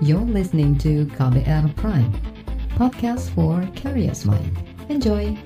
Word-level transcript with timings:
You're 0.00 0.24
listening 0.24 0.80
to 0.80 1.04
KBR 1.12 1.76
Prime, 1.76 2.08
podcast 2.72 3.28
for 3.36 3.60
curious 3.76 4.24
mind. 4.24 4.56
Enjoy! 4.88 5.36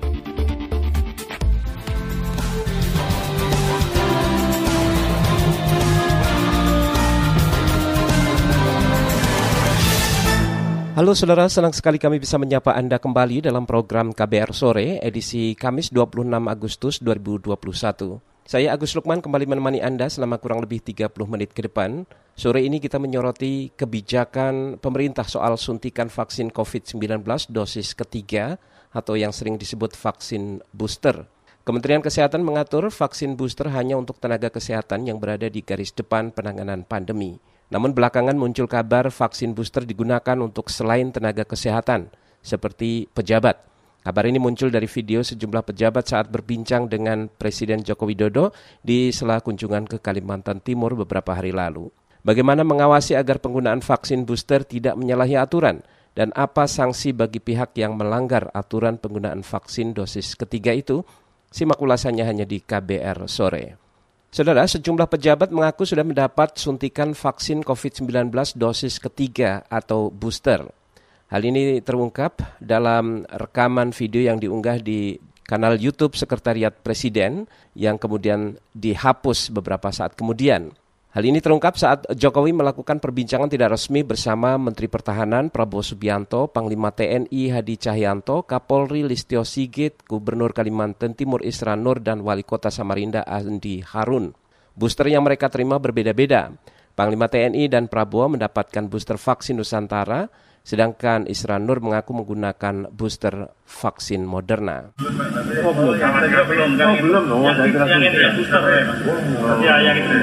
Halo 10.95 11.11
saudara, 11.19 11.51
senang 11.51 11.75
sekali 11.75 11.99
kami 11.99 12.23
bisa 12.23 12.39
menyapa 12.39 12.79
Anda 12.79 12.95
kembali 12.95 13.43
dalam 13.43 13.67
program 13.67 14.15
KBR 14.15 14.55
Sore 14.55 15.03
edisi 15.03 15.51
Kamis 15.59 15.91
26 15.91 16.31
Agustus 16.47 17.03
2021. 17.03 18.34
Saya 18.45 18.77
Agus 18.77 18.93
Lukman 18.93 19.25
kembali 19.25 19.49
menemani 19.49 19.81
Anda 19.81 20.05
selama 20.05 20.37
kurang 20.37 20.61
lebih 20.61 20.77
30 20.77 21.09
menit 21.25 21.49
ke 21.49 21.65
depan. 21.65 22.05
Sore 22.37 22.61
ini 22.61 22.77
kita 22.77 23.01
menyoroti 23.01 23.73
kebijakan 23.73 24.77
pemerintah 24.77 25.25
soal 25.25 25.57
suntikan 25.57 26.13
vaksin 26.13 26.53
COVID-19 26.53 27.25
dosis 27.49 27.97
ketiga 27.97 28.61
atau 28.93 29.17
yang 29.17 29.33
sering 29.33 29.57
disebut 29.57 29.97
vaksin 29.97 30.61
booster. 30.69 31.25
Kementerian 31.65 32.05
Kesehatan 32.05 32.45
mengatur 32.45 32.93
vaksin 32.93 33.33
booster 33.33 33.65
hanya 33.73 33.97
untuk 33.97 34.21
tenaga 34.21 34.53
kesehatan 34.53 35.09
yang 35.09 35.17
berada 35.17 35.49
di 35.49 35.65
garis 35.65 35.89
depan 35.89 36.29
penanganan 36.29 36.85
pandemi. 36.85 37.41
Namun 37.73 37.97
belakangan 37.97 38.37
muncul 38.37 38.69
kabar 38.69 39.09
vaksin 39.09 39.57
booster 39.57 39.89
digunakan 39.89 40.37
untuk 40.37 40.69
selain 40.69 41.09
tenaga 41.09 41.49
kesehatan, 41.49 42.13
seperti 42.45 43.09
pejabat. 43.09 43.74
Kabar 44.05 44.29
ini 44.29 44.37
muncul 44.37 44.69
dari 44.69 44.85
video 44.85 45.25
sejumlah 45.25 45.65
pejabat 45.65 46.05
saat 46.05 46.29
berbincang 46.29 46.85
dengan 46.85 47.25
Presiden 47.25 47.81
Joko 47.81 48.05
Widodo 48.05 48.53
di 48.85 49.09
sela 49.09 49.41
kunjungan 49.41 49.89
ke 49.89 49.97
Kalimantan 49.97 50.61
Timur 50.61 50.93
beberapa 50.93 51.33
hari 51.33 51.49
lalu. 51.49 51.89
Bagaimana 52.21 52.61
mengawasi 52.61 53.17
agar 53.17 53.41
penggunaan 53.41 53.81
vaksin 53.81 54.21
booster 54.29 54.61
tidak 54.61 54.93
menyalahi 54.93 55.41
aturan? 55.41 55.81
Dan 56.13 56.29
apa 56.37 56.69
sanksi 56.69 57.17
bagi 57.17 57.41
pihak 57.41 57.73
yang 57.81 57.97
melanggar 57.97 58.53
aturan 58.53 59.01
penggunaan 59.01 59.41
vaksin 59.41 59.97
dosis 59.97 60.37
ketiga 60.37 60.69
itu? 60.69 61.01
Simak 61.49 61.81
ulasannya 61.81 62.29
hanya 62.29 62.45
di 62.45 62.61
KBR 62.61 63.25
sore. 63.25 63.81
Saudara, 64.29 64.69
sejumlah 64.69 65.09
pejabat 65.09 65.49
mengaku 65.49 65.81
sudah 65.81 66.05
mendapat 66.05 66.61
suntikan 66.61 67.17
vaksin 67.17 67.65
COVID-19 67.65 68.29
dosis 68.53 69.01
ketiga 69.01 69.65
atau 69.65 70.13
booster. 70.13 70.84
Hal 71.25 71.41
ini 71.41 71.81
terungkap 71.81 72.61
dalam 72.61 73.25
rekaman 73.25 73.89
video 73.89 74.29
yang 74.29 74.37
diunggah 74.37 74.77
di 74.77 75.17
kanal 75.41 75.73
YouTube 75.73 76.13
Sekretariat 76.13 76.69
Presiden 76.69 77.49
yang 77.73 77.97
kemudian 77.97 78.61
dihapus 78.77 79.49
beberapa 79.49 79.89
saat 79.89 80.13
kemudian. 80.13 80.69
Hal 81.15 81.23
ini 81.23 81.39
terungkap 81.39 81.79
saat 81.79 82.03
Jokowi 82.11 82.51
melakukan 82.51 82.99
perbincangan 82.99 83.47
tidak 83.47 83.79
resmi 83.79 84.03
bersama 84.03 84.59
Menteri 84.59 84.91
Pertahanan 84.91 85.47
Prabowo 85.47 85.79
Subianto, 85.79 86.51
Panglima 86.51 86.91
TNI 86.91 87.55
Hadi 87.55 87.79
Cahyanto, 87.79 88.43
Kapolri 88.43 89.01
Listio 89.01 89.47
Sigit, 89.47 90.03
Gubernur 90.05 90.51
Kalimantan 90.51 91.15
Timur 91.15 91.39
Isra 91.39 91.79
Nur, 91.79 92.03
dan 92.03 92.19
Wali 92.19 92.43
Kota 92.43 92.67
Samarinda 92.67 93.23
Andi 93.23 93.79
Harun. 93.79 94.35
Booster 94.75 95.07
yang 95.07 95.23
mereka 95.23 95.47
terima 95.47 95.79
berbeda-beda. 95.79 96.51
Panglima 96.99 97.31
TNI 97.31 97.71
dan 97.71 97.87
Prabowo 97.87 98.35
mendapatkan 98.35 98.83
booster 98.91 99.15
vaksin 99.15 99.55
Nusantara, 99.55 100.27
sedangkan 100.65 101.29
Isra 101.29 101.61
Nur 101.61 101.77
mengaku 101.77 102.17
menggunakan 102.17 102.89
booster 102.89 103.53
vaksin 103.69 104.25
Moderna. 104.25 104.97
Oh 105.61 105.71
belum, 105.77 105.93
belum, 106.01 106.69
oh, 106.73 106.95
belum, 107.05 107.23
oh, 107.29 107.45
yang, 107.45 107.69
yang 107.69 108.01
ini 108.01 108.17
ya 108.17 108.29
booster 108.33 108.61
ya. 108.65 108.83
Ya, 109.61 109.75
yang 109.85 109.97
itu. 110.01 110.17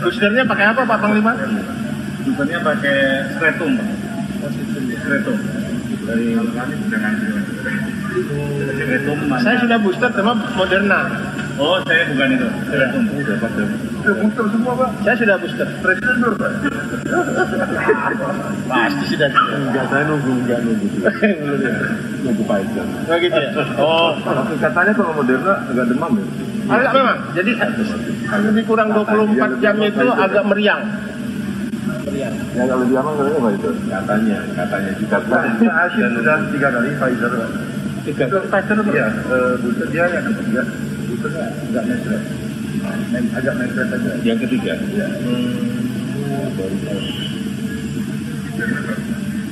Boosternya 0.00 0.48
pakai 0.48 0.64
apa 0.72 0.80
Pak 0.88 0.96
Panglima? 0.96 1.32
Boosternya 2.24 2.58
pakai 2.64 2.96
Stretum, 3.36 3.70
Pak. 3.76 3.86
Stretum. 5.04 5.36
Dari 6.08 6.26
kami 6.32 6.74
sudah 6.88 6.98
ngambil. 7.04 7.30
Stretum. 8.72 9.18
Saya 9.44 9.56
sudah 9.60 9.76
booster 9.76 10.10
sama 10.16 10.32
Moderna. 10.56 11.00
Oh, 11.58 11.76
saya 11.82 12.06
bukan 12.06 12.28
itu. 12.38 12.46
Sudah. 12.70 12.88
Sudah 13.98 14.14
booster 14.22 14.46
semua, 14.54 14.72
Pak. 14.78 14.90
Saya 15.02 15.14
sudah 15.18 15.36
booster. 15.42 15.66
Presiden 15.82 16.14
belum, 16.22 16.36
Pak. 16.38 16.52
Pasti 18.70 19.04
sudah. 19.10 19.30
Enggak, 19.58 19.84
saya 19.90 20.02
nunggu, 20.06 20.30
enggak 20.38 20.58
nunggu. 20.62 20.86
Belum 21.02 21.58
ya. 21.58 21.72
Nunggu 22.22 22.42
Pfizer. 22.46 22.86
Oh 23.10 23.16
gitu 23.18 23.38
ya. 23.38 23.50
Oh, 23.82 24.08
Katanya 24.58 24.92
kalau 24.94 25.12
Moderna 25.18 25.54
agak 25.66 25.86
demam 25.90 26.12
ya? 26.14 26.24
agak 26.68 26.92
memang. 26.94 27.18
Jadi 27.32 27.50
lebih 28.44 28.62
kurang 28.68 28.88
24 28.92 29.62
jam 29.64 29.74
itu 29.82 30.06
agak 30.14 30.44
meriang. 30.46 30.82
Meriang. 32.06 32.34
Yang 32.54 32.66
kalau 32.70 32.80
lebih 32.86 32.96
aman 33.00 33.12
katanya 33.18 33.38
apa 33.40 33.50
itu? 33.50 33.70
Katanya, 33.88 34.38
katanya 34.54 34.90
juga. 35.00 35.16
Nah, 35.26 35.82
Asyik 35.88 36.06
sudah 36.12 36.36
tiga 36.54 36.68
kali 36.70 36.88
Pfizer. 36.94 37.32
Tiga. 38.06 38.24
Pfizer 38.46 38.76
Iya, 38.94 39.06
eh, 39.10 39.52
booster 39.58 39.86
dia 39.90 40.04
yang 40.06 40.24
ketiga. 40.30 40.62
Boosternya 41.18 41.50
agak 41.50 41.84
mesret. 41.90 42.22
Men- 43.10 43.30
Agak 43.34 43.54
mesret 43.58 43.88
aja. 43.90 44.10
Yang 44.22 44.38
ketiga. 44.46 44.72
Iya. 44.78 45.06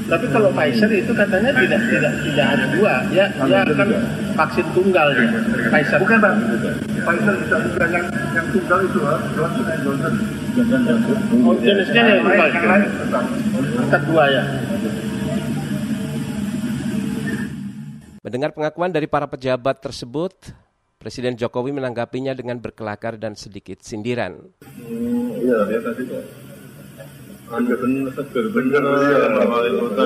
Tapi 0.07 0.27
kalau 0.31 0.55
Pfizer 0.55 0.91
itu 0.95 1.11
katanya 1.11 1.51
tidak 1.51 1.83
tidak 1.91 2.13
tidak 2.23 2.47
ada 2.47 2.65
dua, 2.71 2.93
ya 3.11 3.27
dia 3.27 3.61
kan 3.75 3.89
vaksin 4.39 4.67
tunggal 4.71 5.11
dia. 5.19 5.27
Pfizer. 5.67 5.99
Bukan 5.99 6.17
Pak. 6.23 6.33
Pfizer 7.03 7.35
bisa 7.43 7.57
juga 7.67 7.85
yang 7.91 8.07
yang 8.31 8.47
tunggal 8.55 8.79
itu. 8.87 9.01
Johnson 9.03 10.81
Johnson. 10.87 11.19
Oh, 11.43 11.55
jenisnya 11.59 12.03
yang 12.07 12.21
tunggal. 12.23 12.49
Yang 12.55 12.67
lain 12.71 12.83
tetap. 12.87 13.23
Tetap 13.83 14.03
dua 14.07 14.25
ya. 14.31 14.43
Mendengar 18.23 18.51
pengakuan 18.51 18.91
dari 18.91 19.07
para 19.07 19.27
pejabat 19.27 19.79
tersebut, 19.79 20.35
Presiden 21.07 21.39
Jokowi 21.39 21.71
menanggapinya 21.71 22.35
dengan 22.35 22.59
berkelakar 22.59 23.15
dan 23.15 23.39
sedikit 23.39 23.79
sindiran. 23.79 24.43
Iya, 25.39 25.63
dia 25.71 25.79
tadi 25.79 26.03
kok. 26.03 26.19
Anda 27.47 27.79
benar, 27.79 28.11
seger 28.11 28.51
benar 28.51 28.83
ya, 28.83 29.47
wali 29.47 29.71
kota. 29.79 30.05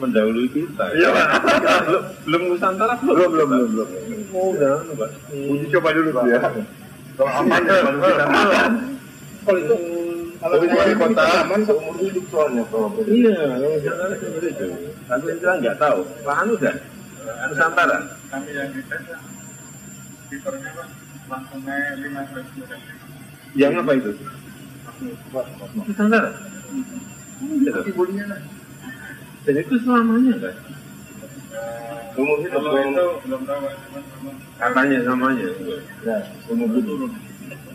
Mendahului 0.00 0.48
kita. 0.48 0.84
Iya, 0.96 1.12
Pak. 1.12 1.28
belum 2.24 2.56
Nusantara 2.56 2.96
belum. 3.04 3.12
Belum, 3.12 3.28
belum, 3.36 3.48
belum, 3.52 3.68
belum. 3.68 3.88
Oh, 4.32 4.56
udah, 4.56 4.80
Pak. 4.96 5.10
Uji 5.28 5.66
coba 5.76 5.88
dulu, 5.92 6.08
Pak. 6.16 6.24
Ya. 6.24 6.40
Kalau 7.12 7.32
aman, 7.44 7.60
ya, 7.68 7.74
baru 7.84 7.98
kita 8.00 8.24
Kalau 9.44 9.58
itu 9.60 9.76
kalau 10.40 10.56
saya 10.56 10.72
wali 10.72 10.94
kota 10.96 11.20
kita 11.20 11.40
aman 11.44 11.60
seumur 11.68 11.94
hidup 12.00 12.24
soalnya 12.32 12.64
kalau 12.72 12.88
Iya, 12.96 13.36
kalau 13.44 13.68
Nusantara 13.76 14.14
seperti 14.16 14.48
itu. 14.56 14.66
Tapi 15.04 15.24
kita 15.36 15.52
nggak 15.60 15.76
tahu. 15.76 16.00
Pak 16.24 16.36
Anu 16.48 16.56
dah. 16.56 16.76
Nusantara. 17.52 17.98
kami 18.32 18.50
yang 18.50 18.72
dites 18.72 19.33
fiturnya 20.30 20.70
Pak, 20.74 20.88
langsung 21.30 21.60
naik 21.64 22.00
15 22.04 22.56
juta. 22.56 22.76
Yang 23.54 23.72
apa 23.80 23.90
itu? 23.94 24.10
Nusantara. 25.74 26.30
Iya, 27.44 27.72
Ibunya 27.86 28.24
lah. 28.30 28.40
Dan 29.44 29.54
itu 29.60 29.74
selamanya 29.84 30.34
kan? 30.40 30.56
Umur 32.14 32.38
itu 32.46 32.58
belum 32.58 33.42
tahu 33.46 33.60
Pak, 33.66 33.74
katanya 34.58 34.98
samanya. 35.02 35.48
Ya, 36.06 36.16
seumur 36.46 36.68
hidup. 36.72 37.10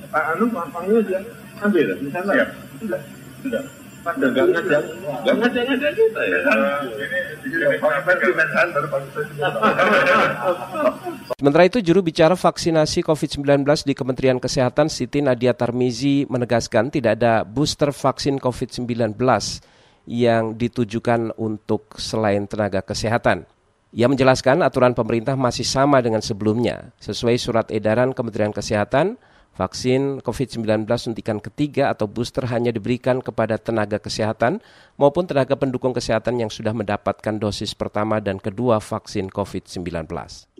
Pak 0.09 0.23
Anu 0.33 0.45
panggil 0.49 0.99
dia 1.05 1.19
ambil 1.61 1.87
Nusantara. 2.01 2.35
Siap. 2.35 2.49
Sudah. 2.79 3.01
Sudah. 3.45 3.63
Ya. 4.17 4.53
Sementara 11.35 11.63
itu, 11.67 11.79
juru 11.83 11.99
bicara 12.01 12.33
vaksinasi 12.33 13.05
COVID-19 13.05 13.63
di 13.85 13.93
Kementerian 13.93 14.39
Kesehatan 14.39 14.87
Siti 14.87 15.19
Nadia 15.21 15.53
Tarmizi 15.53 16.25
menegaskan 16.25 16.89
tidak 16.89 17.19
ada 17.21 17.43
booster 17.45 17.93
vaksin 17.93 18.39
COVID-19 18.41 19.19
yang 20.09 20.57
ditujukan 20.57 21.37
untuk 21.37 21.95
selain 22.01 22.49
tenaga 22.49 22.81
kesehatan. 22.81 23.45
Ia 23.89 24.05
menjelaskan 24.05 24.61
aturan 24.61 24.93
pemerintah 24.93 25.33
masih 25.33 25.65
sama 25.65 25.97
dengan 26.01 26.21
sebelumnya. 26.21 26.93
Sesuai 27.01 27.41
surat 27.41 27.65
edaran 27.73 28.13
Kementerian 28.13 28.53
Kesehatan, 28.53 29.17
vaksin 29.59 30.23
COVID-19 30.23 30.87
suntikan 30.95 31.43
ketiga 31.43 31.91
atau 31.91 32.07
booster 32.07 32.47
hanya 32.47 32.71
diberikan 32.71 33.19
kepada 33.19 33.59
tenaga 33.59 33.99
kesehatan 33.99 34.63
maupun 34.95 35.27
tenaga 35.27 35.59
pendukung 35.59 35.91
kesehatan 35.91 36.39
yang 36.39 36.47
sudah 36.47 36.71
mendapatkan 36.71 37.35
dosis 37.35 37.75
pertama 37.75 38.23
dan 38.23 38.39
kedua 38.39 38.79
vaksin 38.79 39.27
COVID-19. 39.27 40.07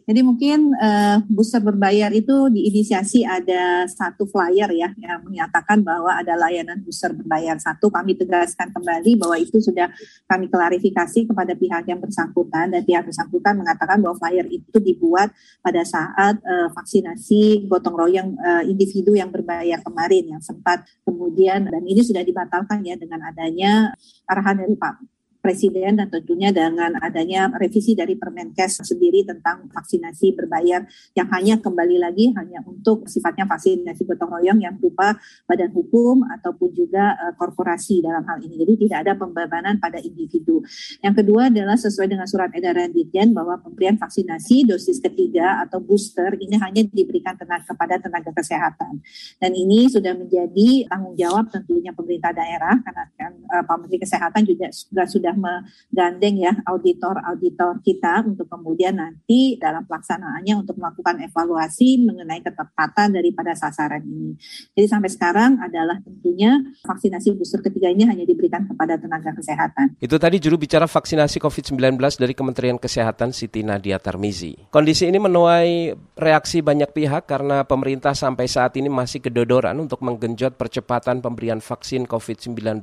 Jadi 0.09 0.25
mungkin 0.25 0.73
uh, 0.73 1.21
booster 1.29 1.61
berbayar 1.61 2.09
itu 2.09 2.49
diinisiasi 2.49 3.29
ada 3.29 3.85
satu 3.85 4.25
flyer 4.25 4.65
ya 4.73 4.89
yang 4.97 5.21
menyatakan 5.21 5.85
bahwa 5.85 6.17
ada 6.17 6.33
layanan 6.33 6.81
booster 6.81 7.13
berbayar 7.13 7.53
satu. 7.61 7.93
Kami 7.93 8.17
tegaskan 8.17 8.73
kembali 8.73 9.21
bahwa 9.21 9.37
itu 9.37 9.61
sudah 9.61 9.93
kami 10.25 10.49
klarifikasi 10.49 11.29
kepada 11.29 11.53
pihak 11.53 11.85
yang 11.85 12.01
bersangkutan 12.01 12.73
dan 12.73 12.81
pihak 12.81 13.05
bersangkutan 13.05 13.61
mengatakan 13.61 14.01
bahwa 14.01 14.17
flyer 14.17 14.49
itu 14.49 14.81
dibuat 14.81 15.29
pada 15.61 15.85
saat 15.85 16.41
uh, 16.41 16.73
vaksinasi 16.73 17.69
gotong 17.69 17.93
royong 17.93 18.33
uh, 18.41 18.65
individu 18.65 19.13
yang 19.13 19.29
berbayar 19.29 19.77
kemarin 19.85 20.25
yang 20.25 20.41
sempat 20.41 20.89
kemudian 21.05 21.69
dan 21.69 21.85
ini 21.85 22.01
sudah 22.01 22.25
dibatalkan 22.25 22.81
ya 22.81 22.97
dengan 22.97 23.29
adanya 23.29 23.93
arahan 24.25 24.57
dari 24.57 24.73
Pak 24.73 25.18
Presiden 25.39 25.95
dan 25.95 26.11
tentunya 26.11 26.51
dengan 26.51 26.99
adanya 26.99 27.47
revisi 27.55 27.95
dari 27.95 28.19
Permenkes 28.19 28.83
sendiri 28.83 29.23
tentang 29.23 29.71
vaksinasi 29.71 30.35
berbayar 30.35 30.83
yang 31.15 31.27
hanya 31.31 31.55
kembali 31.63 31.95
lagi 31.95 32.35
hanya 32.35 32.59
untuk 32.67 33.07
sifatnya 33.07 33.47
vaksinasi 33.47 34.03
gotong 34.03 34.35
royong 34.35 34.59
yang 34.59 34.75
berupa 34.75 35.15
badan 35.47 35.71
hukum 35.71 36.27
ataupun 36.27 36.75
juga 36.75 37.15
uh, 37.15 37.33
korporasi 37.39 38.03
dalam 38.03 38.27
hal 38.27 38.43
ini. 38.43 38.59
Jadi 38.59 38.73
tidak 38.83 38.97
ada 39.07 39.13
pembebanan 39.15 39.79
pada 39.79 40.03
individu. 40.03 40.59
Yang 40.99 41.23
kedua 41.23 41.47
adalah 41.47 41.79
sesuai 41.79 42.11
dengan 42.11 42.27
surat 42.27 42.51
edaran 42.51 42.91
Dirjen 42.91 43.31
bahwa 43.31 43.63
pemberian 43.63 43.95
vaksinasi 43.95 44.67
dosis 44.67 44.99
ketiga 44.99 45.63
atau 45.63 45.79
booster 45.79 46.35
ini 46.35 46.59
hanya 46.59 46.83
diberikan 46.83 47.39
tenaga 47.39 47.63
kepada 47.63 47.95
tenaga 47.95 48.35
kesehatan. 48.35 48.99
Dan 49.39 49.51
ini 49.55 49.87
sudah 49.87 50.11
menjadi 50.19 50.85
tanggung 50.91 51.15
jawab 51.15 51.47
tentunya 51.47 51.95
pemerintah 51.95 52.35
daerah 52.35 52.75
karena 52.83 53.03
kan 53.15 53.31
uh, 53.55 53.63
Pak 53.63 53.75
Menteri 53.79 53.99
Kesehatan 54.03 54.43
juga 54.43 54.67
sudah 55.07 55.28
sudah 55.29 55.37
menggandeng 55.37 56.35
ya 56.41 56.53
auditor-auditor 56.65 57.85
kita 57.85 58.25
untuk 58.25 58.49
kemudian 58.49 58.97
nanti 58.97 59.61
dalam 59.61 59.85
pelaksanaannya 59.85 60.65
untuk 60.65 60.81
melakukan 60.81 61.21
evaluasi 61.21 62.01
mengenai 62.01 62.41
ketepatan 62.41 63.13
daripada 63.13 63.53
sasaran 63.53 64.01
ini. 64.01 64.33
Jadi 64.73 64.87
sampai 64.89 65.09
sekarang 65.13 65.61
adalah 65.61 66.01
tentunya 66.01 66.57
vaksinasi 66.81 67.37
booster 67.37 67.61
ketiga 67.61 67.93
ini 67.93 68.09
hanya 68.09 68.25
diberikan 68.25 68.65
kepada 68.65 68.97
tenaga 68.97 69.37
kesehatan. 69.37 69.93
Itu 70.01 70.17
tadi 70.17 70.41
juru 70.41 70.57
bicara 70.57 70.89
vaksinasi 70.89 71.37
COVID-19 71.37 71.77
dari 72.17 72.33
Kementerian 72.33 72.81
Kesehatan 72.81 73.29
Siti 73.29 73.61
Nadia 73.61 74.01
Tarmizi. 74.01 74.57
Kondisi 74.73 75.05
ini 75.05 75.21
menuai 75.21 75.93
reaksi 76.17 76.65
banyak 76.65 76.89
pihak 76.89 77.29
karena 77.29 77.61
pemerintah 77.67 78.17
sampai 78.17 78.49
saat 78.49 78.73
ini 78.81 78.89
masih 78.89 79.21
kedodoran 79.21 79.77
untuk 79.77 80.01
menggenjot 80.01 80.57
percepatan 80.57 81.21
pemberian 81.21 81.61
vaksin 81.61 82.09
COVID-19 82.09 82.81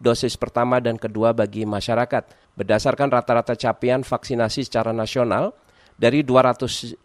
dosis 0.00 0.34
pertama 0.40 0.80
dan 0.80 0.96
kedua 0.96 1.36
bagi 1.36 1.68
masyarakat. 1.68 2.56
Berdasarkan 2.56 3.12
rata-rata 3.12 3.54
capaian 3.54 4.00
vaksinasi 4.00 4.66
secara 4.66 4.90
nasional, 4.96 5.52
dari 6.00 6.24
208 6.24 6.96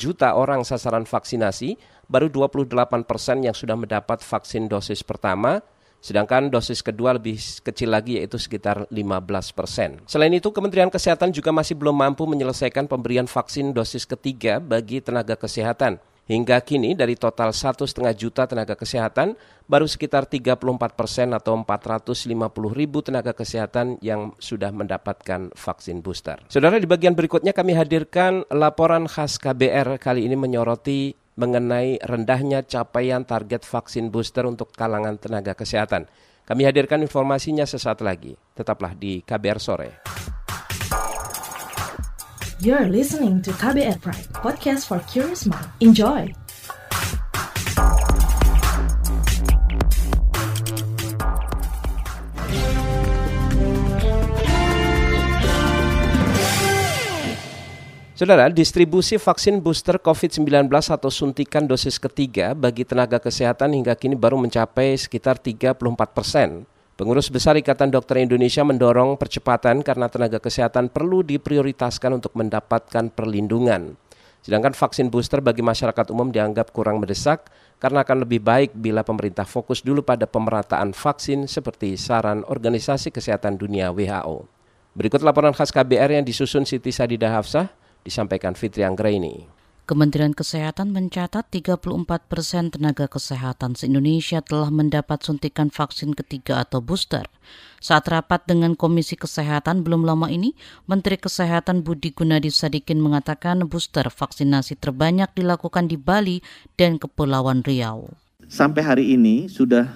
juta 0.00 0.32
orang 0.32 0.64
sasaran 0.64 1.04
vaksinasi, 1.04 1.76
baru 2.08 2.32
28 2.32 3.04
persen 3.04 3.44
yang 3.44 3.52
sudah 3.52 3.76
mendapat 3.76 4.24
vaksin 4.24 4.72
dosis 4.72 5.04
pertama, 5.04 5.60
sedangkan 6.00 6.48
dosis 6.48 6.80
kedua 6.80 7.20
lebih 7.20 7.36
kecil 7.60 7.92
lagi 7.92 8.16
yaitu 8.16 8.40
sekitar 8.40 8.88
15 8.88 9.52
persen. 9.52 10.00
Selain 10.08 10.32
itu, 10.32 10.48
Kementerian 10.48 10.88
Kesehatan 10.88 11.28
juga 11.36 11.52
masih 11.52 11.76
belum 11.76 11.92
mampu 11.92 12.24
menyelesaikan 12.24 12.88
pemberian 12.88 13.28
vaksin 13.28 13.76
dosis 13.76 14.08
ketiga 14.08 14.58
bagi 14.58 15.04
tenaga 15.04 15.36
kesehatan. 15.36 16.00
Hingga 16.30 16.62
kini 16.62 16.94
dari 16.94 17.18
total 17.18 17.50
1,5 17.50 17.90
juta 18.14 18.46
tenaga 18.46 18.78
kesehatan, 18.78 19.34
baru 19.66 19.82
sekitar 19.82 20.30
34 20.30 20.62
persen 20.94 21.34
atau 21.34 21.58
450 21.58 22.30
ribu 22.70 23.02
tenaga 23.02 23.34
kesehatan 23.34 23.98
yang 23.98 24.30
sudah 24.38 24.70
mendapatkan 24.70 25.50
vaksin 25.50 25.98
booster. 25.98 26.38
Saudara, 26.46 26.78
di 26.78 26.86
bagian 26.86 27.18
berikutnya 27.18 27.50
kami 27.50 27.74
hadirkan 27.74 28.46
laporan 28.46 29.10
khas 29.10 29.42
KBR 29.42 29.98
kali 29.98 30.30
ini 30.30 30.38
menyoroti 30.38 31.18
mengenai 31.34 31.98
rendahnya 31.98 32.62
capaian 32.62 33.26
target 33.26 33.66
vaksin 33.66 34.14
booster 34.14 34.46
untuk 34.46 34.70
kalangan 34.70 35.18
tenaga 35.18 35.58
kesehatan. 35.58 36.06
Kami 36.46 36.62
hadirkan 36.62 37.02
informasinya 37.02 37.66
sesaat 37.66 38.06
lagi. 38.06 38.38
Tetaplah 38.54 38.94
di 38.94 39.18
KBR 39.26 39.58
Sore. 39.58 39.90
You're 42.60 42.92
listening 42.92 43.40
to 43.48 43.56
KBR 43.56 44.04
Pride, 44.04 44.28
podcast 44.36 44.84
for 44.84 45.00
curious 45.08 45.48
mind. 45.48 45.64
Enjoy! 45.80 46.28
Saudara, 58.12 58.52
distribusi 58.52 59.16
vaksin 59.16 59.64
booster 59.64 59.96
COVID-19 59.96 60.68
atau 60.68 61.08
suntikan 61.08 61.64
dosis 61.64 61.96
ketiga 61.96 62.52
bagi 62.52 62.84
tenaga 62.84 63.16
kesehatan 63.16 63.72
hingga 63.72 63.96
kini 63.96 64.20
baru 64.20 64.36
mencapai 64.36 65.00
sekitar 65.00 65.40
34 65.40 65.80
persen. 66.12 66.68
Pengurus 67.00 67.32
Besar 67.32 67.56
Ikatan 67.56 67.88
Dokter 67.88 68.20
Indonesia 68.20 68.60
mendorong 68.60 69.16
percepatan 69.16 69.80
karena 69.80 70.12
tenaga 70.12 70.36
kesehatan 70.36 70.92
perlu 70.92 71.24
diprioritaskan 71.24 72.20
untuk 72.20 72.36
mendapatkan 72.36 73.08
perlindungan. 73.08 73.96
Sedangkan 74.44 74.76
vaksin 74.76 75.08
booster 75.08 75.40
bagi 75.40 75.64
masyarakat 75.64 76.12
umum 76.12 76.28
dianggap 76.28 76.76
kurang 76.76 77.00
mendesak 77.00 77.48
karena 77.80 78.04
akan 78.04 78.28
lebih 78.28 78.44
baik 78.44 78.76
bila 78.76 79.00
pemerintah 79.00 79.48
fokus 79.48 79.80
dulu 79.80 80.04
pada 80.04 80.28
pemerataan 80.28 80.92
vaksin 80.92 81.48
seperti 81.48 81.96
saran 81.96 82.44
Organisasi 82.44 83.08
Kesehatan 83.08 83.56
Dunia 83.56 83.96
WHO. 83.96 84.44
Berikut 84.92 85.24
laporan 85.24 85.56
khas 85.56 85.72
KBR 85.72 86.20
yang 86.20 86.24
disusun 86.28 86.68
Siti 86.68 86.92
Sadida 86.92 87.32
Hafsah, 87.32 87.72
disampaikan 88.04 88.52
Fitri 88.52 88.84
Anggraini. 88.84 89.59
Kementerian 89.90 90.30
Kesehatan 90.30 90.94
mencatat 90.94 91.50
34 91.50 91.82
persen 92.30 92.70
tenaga 92.70 93.10
kesehatan 93.10 93.74
se-Indonesia 93.74 94.38
telah 94.38 94.70
mendapat 94.70 95.18
suntikan 95.18 95.66
vaksin 95.66 96.14
ketiga 96.14 96.62
atau 96.62 96.78
booster. 96.78 97.26
Saat 97.82 98.06
rapat 98.06 98.46
dengan 98.46 98.78
Komisi 98.78 99.18
Kesehatan 99.18 99.82
belum 99.82 100.06
lama 100.06 100.30
ini, 100.30 100.54
Menteri 100.86 101.18
Kesehatan 101.18 101.82
Budi 101.82 102.14
Gunadi 102.14 102.54
Sadikin 102.54 103.02
mengatakan 103.02 103.66
booster 103.66 104.06
vaksinasi 104.06 104.78
terbanyak 104.78 105.34
dilakukan 105.34 105.90
di 105.90 105.98
Bali 105.98 106.38
dan 106.78 107.02
Kepulauan 107.02 107.66
Riau. 107.66 108.14
Sampai 108.46 108.86
hari 108.86 109.18
ini 109.18 109.50
sudah 109.50 109.90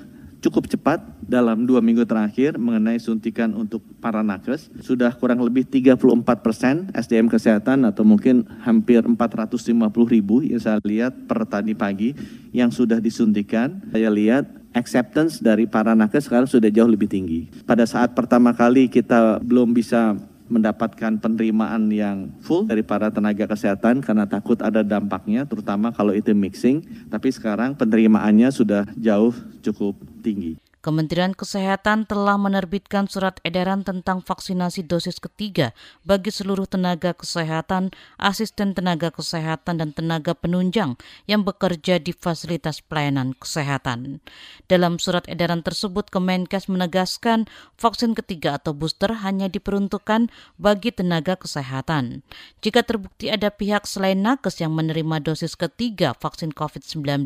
cukup 0.45 0.69
cepat 0.69 1.01
dalam 1.25 1.65
dua 1.65 1.81
minggu 1.81 2.05
terakhir 2.05 2.61
mengenai 2.61 3.01
suntikan 3.01 3.57
untuk 3.57 3.81
para 4.05 4.21
nakes. 4.21 4.69
Sudah 4.85 5.17
kurang 5.17 5.41
lebih 5.41 5.65
34 5.65 6.21
persen 6.45 6.93
SDM 6.93 7.33
kesehatan 7.33 7.89
atau 7.89 8.05
mungkin 8.05 8.45
hampir 8.61 9.01
450 9.01 9.73
ribu 10.13 10.45
yang 10.45 10.61
saya 10.61 10.77
lihat 10.85 11.17
per 11.25 11.49
tadi 11.49 11.73
pagi 11.73 12.13
yang 12.53 12.69
sudah 12.69 13.01
disuntikan. 13.01 13.81
Saya 13.89 14.13
lihat 14.13 14.45
acceptance 14.77 15.41
dari 15.41 15.65
para 15.65 15.97
nakes 15.97 16.29
sekarang 16.29 16.45
sudah 16.45 16.69
jauh 16.69 16.91
lebih 16.93 17.09
tinggi. 17.09 17.49
Pada 17.65 17.89
saat 17.89 18.13
pertama 18.13 18.53
kali 18.53 18.93
kita 18.93 19.41
belum 19.41 19.73
bisa 19.73 20.19
mendapatkan 20.49 21.17
penerimaan 21.17 21.89
yang 21.89 22.29
full 22.45 22.69
dari 22.69 22.85
para 22.85 23.09
tenaga 23.09 23.49
kesehatan 23.49 24.05
karena 24.05 24.29
takut 24.29 24.61
ada 24.61 24.85
dampaknya 24.85 25.49
terutama 25.49 25.89
kalau 25.89 26.13
itu 26.13 26.37
mixing 26.37 26.85
tapi 27.09 27.33
sekarang 27.33 27.73
penerimaannya 27.73 28.53
sudah 28.53 28.85
jauh 29.01 29.33
cukup 29.65 29.97
tinggi. 30.21 30.61
Kementerian 30.85 31.33
Kesehatan 31.33 32.05
telah 32.05 32.37
menerbitkan 32.37 33.09
surat 33.09 33.41
edaran 33.41 33.89
tentang 33.89 34.21
vaksinasi 34.21 34.85
dosis 34.85 35.17
ketiga 35.17 35.73
bagi 36.05 36.29
seluruh 36.29 36.69
tenaga 36.69 37.17
kesehatan, 37.17 37.89
asisten 38.21 38.77
tenaga 38.77 39.09
kesehatan, 39.09 39.81
dan 39.81 39.97
tenaga 39.97 40.37
penunjang 40.37 41.01
yang 41.25 41.41
bekerja 41.41 41.97
di 41.97 42.13
fasilitas 42.13 42.85
pelayanan 42.85 43.33
kesehatan. 43.33 44.21
Dalam 44.69 45.01
surat 45.01 45.25
edaran 45.25 45.65
tersebut, 45.65 46.13
Kemenkes 46.13 46.69
menegaskan 46.69 47.49
vaksin 47.81 48.13
ketiga 48.13 48.61
atau 48.61 48.77
booster 48.77 49.09
hanya 49.25 49.49
diperuntukkan 49.49 50.29
bagi 50.61 50.93
tenaga 50.93 51.41
kesehatan. 51.41 52.21
Jika 52.61 52.85
terbukti 52.85 53.33
ada 53.33 53.49
pihak 53.49 53.89
selain 53.89 54.21
nakes 54.21 54.61
yang 54.61 54.77
menerima 54.77 55.25
dosis 55.25 55.57
ketiga 55.57 56.13
vaksin 56.13 56.53
COVID-19, 56.53 57.25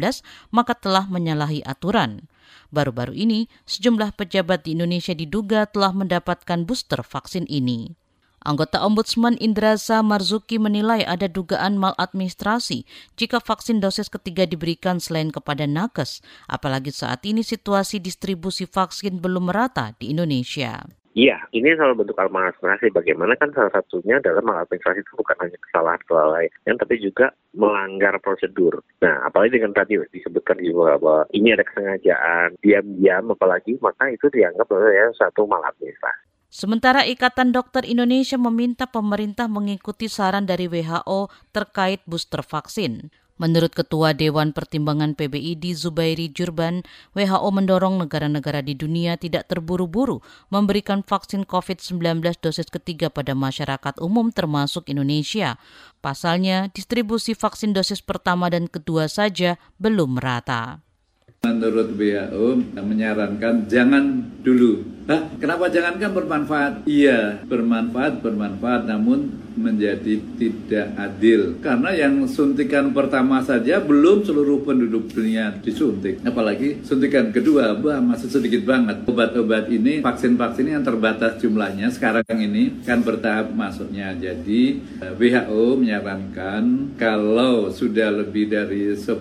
maka 0.54 0.78
telah 0.78 1.10
menyalahi 1.10 1.66
aturan. 1.66 2.30
Baru-baru 2.68 3.14
ini, 3.14 3.48
sejumlah 3.64 4.14
pejabat 4.14 4.64
di 4.68 4.76
Indonesia 4.76 5.16
diduga 5.16 5.64
telah 5.64 5.94
mendapatkan 5.94 6.64
booster 6.68 7.00
vaksin 7.00 7.48
ini. 7.48 7.96
Anggota 8.38 8.86
Ombudsman 8.86 9.34
Indrasa 9.42 9.98
Marzuki 9.98 10.62
menilai 10.62 11.02
ada 11.02 11.26
dugaan 11.26 11.74
maladministrasi 11.74 12.86
jika 13.18 13.42
vaksin 13.42 13.82
dosis 13.82 14.06
ketiga 14.06 14.46
diberikan 14.46 15.02
selain 15.02 15.34
kepada 15.34 15.66
nakes, 15.66 16.22
apalagi 16.46 16.94
saat 16.94 17.26
ini 17.26 17.42
situasi 17.42 17.98
distribusi 17.98 18.64
vaksin 18.64 19.18
belum 19.18 19.50
merata 19.50 19.92
di 19.98 20.14
Indonesia. 20.14 20.86
Iya, 21.18 21.34
ini 21.50 21.75
soal 21.75 21.98
bentuk 21.98 22.14
maladministrasi. 22.14 22.94
Bagaimana 22.94 23.34
kan 23.34 23.50
salah 23.50 23.75
satunya 23.75 24.22
adalah 24.22 24.38
maladministrasi 24.38 25.02
itu 25.02 25.18
bukan 25.18 25.34
hanya 25.42 25.58
kesalahan 25.66 25.98
kelalaian, 26.06 26.75
tapi 26.78 26.94
juga 27.02 27.34
melanggar 27.58 28.14
prosedur. 28.22 28.78
Nah, 29.02 29.26
apalagi 29.26 29.58
dengan 29.58 29.75
tadi 29.75 29.98
disebutkan 30.14 30.62
juga 30.62 30.94
bahwa 30.94 31.26
ini 31.34 31.58
ada 31.58 31.66
kesengajaan, 31.66 32.54
diam-diam 32.62 33.34
apalagi, 33.34 33.75
maka 33.82 34.14
itu 34.14 34.30
dianggap 34.30 34.70
sebagai 34.70 35.18
satu 35.18 35.42
maladministrasi. 35.50 36.22
Sementara 36.54 37.02
Ikatan 37.02 37.50
Dokter 37.50 37.82
Indonesia 37.82 38.38
meminta 38.38 38.87
pemerintah 38.87 39.50
mengikuti 39.50 40.06
saran 40.06 40.46
dari 40.46 40.70
WHO 40.70 41.34
terkait 41.50 41.98
booster 42.06 42.46
vaksin. 42.46 43.10
Menurut 43.38 43.71
Ketua 43.71 44.18
Dewan 44.18 44.50
Pertimbangan 44.50 45.14
PBID 45.14 45.71
Zubairi 45.78 46.26
Jurban, 46.26 46.83
WHO 47.14 47.49
mendorong 47.54 48.02
negara-negara 48.02 48.66
di 48.66 48.75
dunia 48.75 49.14
tidak 49.14 49.47
terburu-buru 49.47 50.18
memberikan 50.50 51.07
vaksin 51.07 51.47
COVID-19 51.47 52.18
dosis 52.42 52.66
ketiga 52.66 53.07
pada 53.07 53.38
masyarakat 53.38 54.02
umum 54.02 54.35
termasuk 54.35 54.90
Indonesia. 54.90 55.54
Pasalnya, 56.02 56.66
distribusi 56.75 57.38
vaksin 57.38 57.71
dosis 57.71 58.02
pertama 58.02 58.50
dan 58.50 58.66
kedua 58.66 59.07
saja 59.07 59.54
belum 59.78 60.18
merata. 60.18 60.83
Menurut 61.47 61.95
WHO 61.95 62.75
menyarankan 62.75 63.71
jangan 63.71 64.26
dulu. 64.42 64.83
Hah, 65.07 65.30
kenapa 65.38 65.71
jangan 65.71 65.95
kan 66.02 66.11
bermanfaat? 66.11 66.73
Iya, 66.90 67.47
bermanfaat, 67.47 68.18
bermanfaat, 68.18 68.90
namun 68.90 69.38
menjadi 69.58 70.22
tidak 70.38 70.94
adil. 70.94 71.58
Karena 71.58 71.90
yang 71.92 72.24
suntikan 72.30 72.94
pertama 72.94 73.42
saja 73.42 73.82
belum 73.82 74.22
seluruh 74.22 74.62
penduduk 74.62 75.10
dunia 75.10 75.58
disuntik. 75.58 76.22
Apalagi 76.22 76.86
suntikan 76.86 77.34
kedua 77.34 77.74
bah 77.74 77.98
masih 77.98 78.30
sedikit 78.30 78.62
banget. 78.62 79.02
Obat-obat 79.04 79.66
ini 79.68 80.00
vaksin-vaksin 80.00 80.78
yang 80.78 80.84
terbatas 80.86 81.42
jumlahnya 81.42 81.90
sekarang 81.90 82.24
ini 82.38 82.84
kan 82.86 83.02
bertahap 83.02 83.50
masuknya. 83.50 84.14
Jadi 84.14 84.78
eh, 85.02 85.12
WHO 85.18 85.82
menyarankan 85.82 86.94
kalau 86.94 87.74
sudah 87.74 88.14
lebih 88.14 88.50
dari 88.52 88.94
10% 88.94 89.18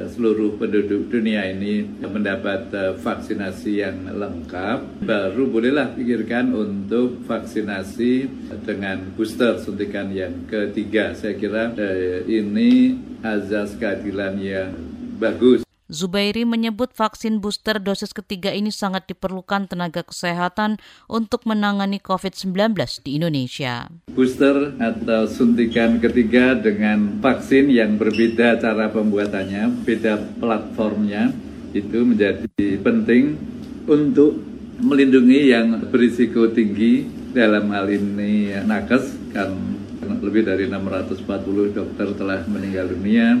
seluruh 0.00 0.56
penduduk 0.56 1.12
dunia 1.12 1.44
ini 1.52 1.84
mendapat 2.00 2.72
eh, 2.72 2.92
vaksinasi 2.96 3.72
yang 3.84 3.96
lengkap 4.16 5.04
baru 5.04 5.44
bolehlah 5.50 5.92
pikirkan 5.94 6.54
untuk 6.54 7.20
vaksinasi 7.26 8.30
dengan 8.64 9.09
booster 9.14 9.58
suntikan 9.60 10.10
yang 10.14 10.46
ketiga. 10.46 11.14
Saya 11.14 11.34
kira 11.34 11.74
eh, 11.76 12.24
ini 12.28 12.96
azas 13.24 13.74
keadilan 13.76 14.34
yang 14.40 14.72
bagus. 15.18 15.66
Zubairi 15.90 16.46
menyebut 16.46 16.94
vaksin 16.94 17.42
booster 17.42 17.82
dosis 17.82 18.14
ketiga 18.14 18.54
ini 18.54 18.70
sangat 18.70 19.10
diperlukan 19.10 19.66
tenaga 19.66 20.06
kesehatan 20.06 20.78
untuk 21.10 21.42
menangani 21.50 21.98
COVID-19 21.98 22.78
di 23.02 23.18
Indonesia. 23.18 23.90
Booster 24.14 24.78
atau 24.78 25.26
suntikan 25.26 25.98
ketiga 25.98 26.54
dengan 26.54 27.18
vaksin 27.18 27.66
yang 27.74 27.98
berbeda 27.98 28.62
cara 28.62 28.86
pembuatannya, 28.94 29.82
beda 29.82 30.38
platformnya, 30.38 31.34
itu 31.74 32.06
menjadi 32.06 32.46
penting 32.86 33.34
untuk 33.90 34.38
melindungi 34.78 35.50
yang 35.50 35.90
berisiko 35.90 36.54
tinggi 36.54 37.19
dalam 37.30 37.70
hal 37.70 37.86
ini 37.90 38.54
nakes 38.66 39.14
kan 39.30 39.54
lebih 40.20 40.42
dari 40.44 40.66
640 40.66 41.76
dokter 41.76 42.06
telah 42.18 42.40
meninggal 42.50 42.90
dunia. 42.90 43.38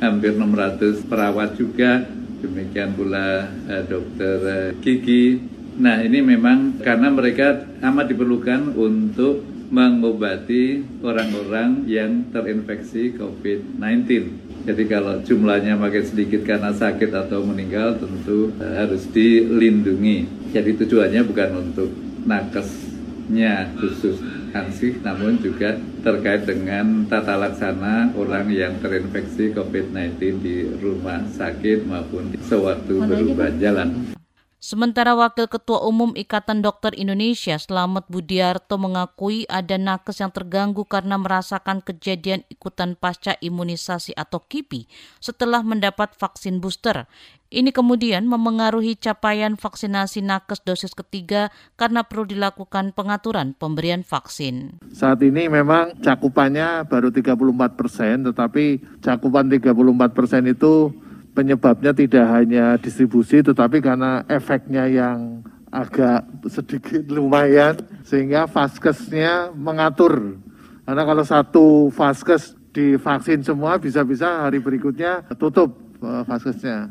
Hampir 0.00 0.32
600 0.32 1.04
perawat 1.04 1.60
juga. 1.60 2.08
Demikian 2.40 2.96
pula 2.96 3.52
eh, 3.68 3.84
dokter 3.84 4.36
eh, 4.48 4.68
gigi 4.80 5.60
nah 5.80 5.96
ini 6.02 6.20
memang 6.20 6.82
karena 6.82 7.08
mereka 7.08 7.64
amat 7.80 8.12
diperlukan 8.12 8.76
untuk 8.76 9.40
mengobati 9.70 10.82
orang-orang 11.00 11.88
yang 11.88 12.28
terinfeksi 12.28 13.16
COVID-19 13.16 14.50
jadi 14.60 14.84
kalau 14.84 15.24
jumlahnya 15.24 15.80
makin 15.80 16.04
sedikit 16.04 16.44
karena 16.44 16.68
sakit 16.68 17.08
atau 17.16 17.40
meninggal 17.48 17.96
tentu 17.96 18.52
eh, 18.60 18.74
harus 18.76 19.08
dilindungi. 19.08 20.28
Jadi 20.52 20.76
tujuannya 20.84 21.22
bukan 21.24 21.50
untuk 21.64 21.88
nakes 22.28 22.89
nya 23.30 23.70
khusus 23.78 24.18
ansih 24.50 24.98
namun 25.06 25.38
juga 25.38 25.78
terkait 26.02 26.42
dengan 26.42 27.06
tata 27.06 27.38
laksana 27.38 28.10
orang 28.18 28.50
yang 28.50 28.74
terinfeksi 28.82 29.54
COVID-19 29.54 30.18
di 30.42 30.66
rumah 30.82 31.22
sakit 31.30 31.86
maupun 31.86 32.34
sewaktu 32.42 32.98
berubah 32.98 33.54
jalan. 33.62 34.18
Sementara 34.60 35.16
Wakil 35.16 35.48
Ketua 35.48 35.88
Umum 35.88 36.12
Ikatan 36.12 36.60
Dokter 36.60 36.92
Indonesia 36.92 37.56
Selamat 37.56 38.04
Budiarto 38.12 38.76
mengakui 38.76 39.48
ada 39.48 39.80
nakes 39.80 40.20
yang 40.20 40.28
terganggu 40.28 40.84
karena 40.84 41.16
merasakan 41.16 41.80
kejadian 41.80 42.44
ikutan 42.52 42.92
pasca 42.92 43.40
imunisasi 43.40 44.12
atau 44.12 44.44
KIPI 44.44 44.84
setelah 45.16 45.64
mendapat 45.64 46.12
vaksin 46.12 46.60
booster. 46.60 47.08
Ini 47.48 47.72
kemudian 47.72 48.28
memengaruhi 48.28 49.00
capaian 49.00 49.56
vaksinasi 49.56 50.20
nakes 50.20 50.60
dosis 50.60 50.92
ketiga 50.92 51.48
karena 51.80 52.04
perlu 52.04 52.28
dilakukan 52.28 52.92
pengaturan 52.92 53.56
pemberian 53.56 54.04
vaksin. 54.04 54.76
Saat 54.92 55.24
ini 55.24 55.48
memang 55.48 55.96
cakupannya 56.04 56.84
baru 56.84 57.08
34 57.08 57.80
persen, 57.80 58.28
tetapi 58.28 58.64
cakupan 59.00 59.48
34 59.48 60.12
persen 60.12 60.52
itu 60.52 60.92
penyebabnya 61.40 61.96
tidak 61.96 62.26
hanya 62.28 62.76
distribusi 62.76 63.40
tetapi 63.40 63.80
karena 63.80 64.28
efeknya 64.28 64.84
yang 64.84 65.40
agak 65.72 66.28
sedikit 66.52 67.08
lumayan 67.08 67.80
sehingga 68.04 68.44
vaskesnya 68.44 69.56
mengatur 69.56 70.36
karena 70.84 71.02
kalau 71.08 71.24
satu 71.24 71.66
vaskes 71.88 72.58
divaksin 72.76 73.40
semua 73.40 73.80
bisa-bisa 73.80 74.44
hari 74.44 74.60
berikutnya 74.60 75.24
tutup 75.38 75.78
eh, 76.02 76.22
vaskesnya. 76.26 76.90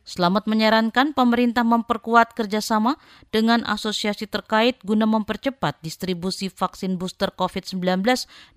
Selamat 0.00 0.50
menyarankan 0.50 1.14
pemerintah 1.14 1.62
memperkuat 1.62 2.34
kerjasama 2.34 2.98
dengan 3.30 3.62
asosiasi 3.62 4.26
terkait 4.26 4.82
guna 4.82 5.06
mempercepat 5.06 5.78
distribusi 5.84 6.50
vaksin 6.50 6.98
booster 6.98 7.30
COVID-19 7.30 8.02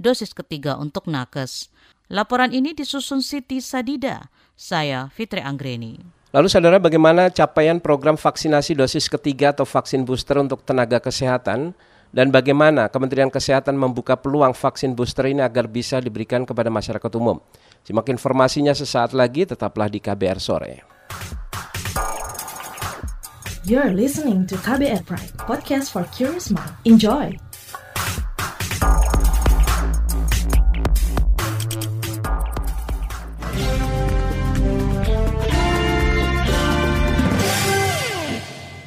dosis 0.01 0.33
ketiga 0.33 0.79
untuk 0.81 1.05
nakes. 1.05 1.69
Laporan 2.11 2.51
ini 2.51 2.75
disusun 2.75 3.23
Siti 3.23 3.63
Sadida. 3.63 4.27
Saya 4.59 5.07
Fitri 5.07 5.39
Anggreni. 5.39 6.03
Lalu 6.35 6.47
saudara 6.51 6.81
bagaimana 6.81 7.31
capaian 7.31 7.79
program 7.79 8.19
vaksinasi 8.19 8.75
dosis 8.75 9.07
ketiga 9.07 9.55
atau 9.55 9.63
vaksin 9.63 10.03
booster 10.03 10.35
untuk 10.41 10.65
tenaga 10.67 10.99
kesehatan 10.99 11.71
dan 12.13 12.27
bagaimana 12.29 12.91
Kementerian 12.91 13.31
Kesehatan 13.31 13.79
membuka 13.79 14.19
peluang 14.19 14.51
vaksin 14.51 14.97
booster 14.97 15.31
ini 15.31 15.41
agar 15.45 15.69
bisa 15.69 16.03
diberikan 16.03 16.43
kepada 16.43 16.67
masyarakat 16.67 17.11
umum. 17.15 17.39
Simak 17.87 18.11
informasinya 18.11 18.75
sesaat 18.75 19.15
lagi, 19.15 19.47
tetaplah 19.47 19.87
di 19.87 20.03
KBR 20.03 20.39
Sore. 20.43 20.73
You're 23.63 23.95
listening 23.95 24.43
to 24.51 24.59
KBR 24.59 25.07
Pride, 25.07 25.33
podcast 25.39 25.95
for 25.95 26.03
curious 26.11 26.51
mind. 26.51 26.75
Enjoy! 26.83 27.52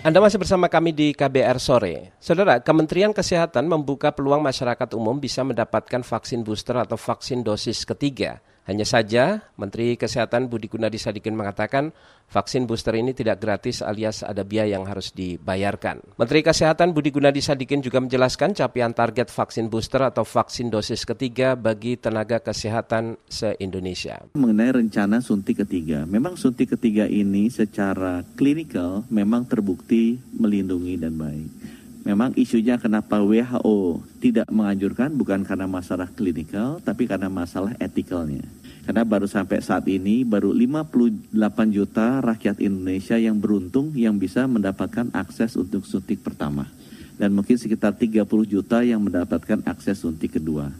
Anda 0.06 0.22
masih 0.22 0.38
bersama 0.38 0.70
kami 0.70 0.94
di 0.94 1.10
KBR 1.10 1.58
Sore. 1.58 2.14
Saudara, 2.22 2.62
Kementerian 2.62 3.10
Kesehatan 3.10 3.66
membuka 3.66 4.14
peluang 4.14 4.38
masyarakat 4.38 4.94
umum 4.94 5.18
bisa 5.18 5.42
mendapatkan 5.42 5.98
vaksin 5.98 6.46
booster 6.46 6.78
atau 6.78 6.94
vaksin 6.94 7.42
dosis 7.42 7.82
ketiga 7.82 8.38
hanya 8.66 8.82
saja, 8.82 9.46
Menteri 9.54 9.94
Kesehatan 9.94 10.50
Budi 10.50 10.66
Gunadi 10.66 10.98
Sadikin 10.98 11.38
mengatakan 11.38 11.94
vaksin 12.26 12.66
booster 12.66 12.98
ini 12.98 13.14
tidak 13.14 13.38
gratis 13.38 13.78
alias 13.78 14.26
ada 14.26 14.42
biaya 14.42 14.74
yang 14.74 14.82
harus 14.90 15.14
dibayarkan. 15.14 16.02
Menteri 16.18 16.42
Kesehatan 16.42 16.90
Budi 16.90 17.14
Gunadi 17.14 17.38
Sadikin 17.38 17.78
juga 17.78 18.02
menjelaskan 18.02 18.58
capaian 18.58 18.90
target 18.90 19.30
vaksin 19.30 19.70
booster 19.70 20.02
atau 20.02 20.26
vaksin 20.26 20.66
dosis 20.66 21.06
ketiga 21.06 21.54
bagi 21.54 21.94
tenaga 21.94 22.42
kesehatan 22.42 23.14
se-Indonesia. 23.30 24.26
Mengenai 24.34 24.82
rencana 24.82 25.22
suntik 25.22 25.62
ketiga, 25.62 26.02
memang 26.02 26.34
suntik 26.34 26.74
ketiga 26.74 27.06
ini 27.06 27.46
secara 27.46 28.26
klinikal 28.34 29.06
memang 29.14 29.46
terbukti 29.46 30.18
melindungi 30.34 30.98
dan 30.98 31.14
baik. 31.14 31.75
Memang 32.06 32.30
isunya 32.38 32.78
kenapa 32.78 33.18
WHO 33.18 33.98
tidak 34.22 34.46
menganjurkan 34.46 35.10
bukan 35.18 35.42
karena 35.42 35.66
masalah 35.66 36.06
klinikal, 36.06 36.78
tapi 36.78 37.10
karena 37.10 37.26
masalah 37.26 37.74
etikalnya. 37.82 38.46
Karena 38.86 39.02
baru 39.02 39.26
sampai 39.26 39.58
saat 39.58 39.90
ini 39.90 40.22
baru 40.22 40.54
58 40.54 41.34
juta 41.74 42.22
rakyat 42.22 42.62
Indonesia 42.62 43.18
yang 43.18 43.42
beruntung 43.42 43.90
yang 43.98 44.22
bisa 44.22 44.46
mendapatkan 44.46 45.10
akses 45.10 45.58
untuk 45.58 45.82
suntik 45.82 46.22
pertama. 46.22 46.70
Dan 47.18 47.34
mungkin 47.34 47.58
sekitar 47.58 47.98
30 47.98 48.22
juta 48.46 48.86
yang 48.86 49.02
mendapatkan 49.02 49.66
akses 49.66 50.06
suntik 50.06 50.38
kedua. 50.38 50.70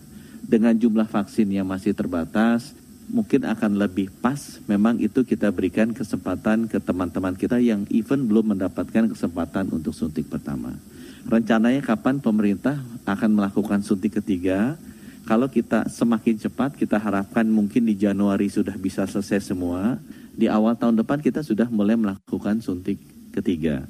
Dengan 0.47 0.79
jumlah 0.79 1.11
vaksin 1.11 1.51
yang 1.51 1.67
masih 1.67 1.91
terbatas, 1.91 2.71
mungkin 3.11 3.51
akan 3.51 3.83
lebih 3.83 4.15
pas 4.23 4.63
memang 4.71 5.03
itu 5.03 5.27
kita 5.27 5.51
berikan 5.51 5.91
kesempatan 5.91 6.71
ke 6.71 6.79
teman-teman 6.79 7.35
kita 7.35 7.59
yang 7.59 7.83
even 7.91 8.31
belum 8.31 8.55
mendapatkan 8.55 9.11
kesempatan 9.11 9.75
untuk 9.75 9.91
suntik 9.91 10.31
pertama 10.31 10.79
rencananya 11.27 11.83
kapan 11.83 12.23
pemerintah 12.23 12.79
akan 13.07 13.31
melakukan 13.39 13.83
suntik 13.83 14.19
ketiga. 14.23 14.79
Kalau 15.27 15.51
kita 15.51 15.91
semakin 15.91 16.39
cepat, 16.39 16.79
kita 16.79 17.03
harapkan 17.03 17.43
mungkin 17.51 17.83
di 17.83 17.99
Januari 17.99 18.47
sudah 18.47 18.79
bisa 18.79 19.11
selesai 19.11 19.51
semua. 19.51 19.99
Di 20.37 20.47
awal 20.47 20.79
tahun 20.79 21.03
depan 21.03 21.19
kita 21.19 21.43
sudah 21.43 21.67
mulai 21.67 21.99
melakukan 21.99 22.63
suntik 22.63 23.03
ketiga. 23.35 23.85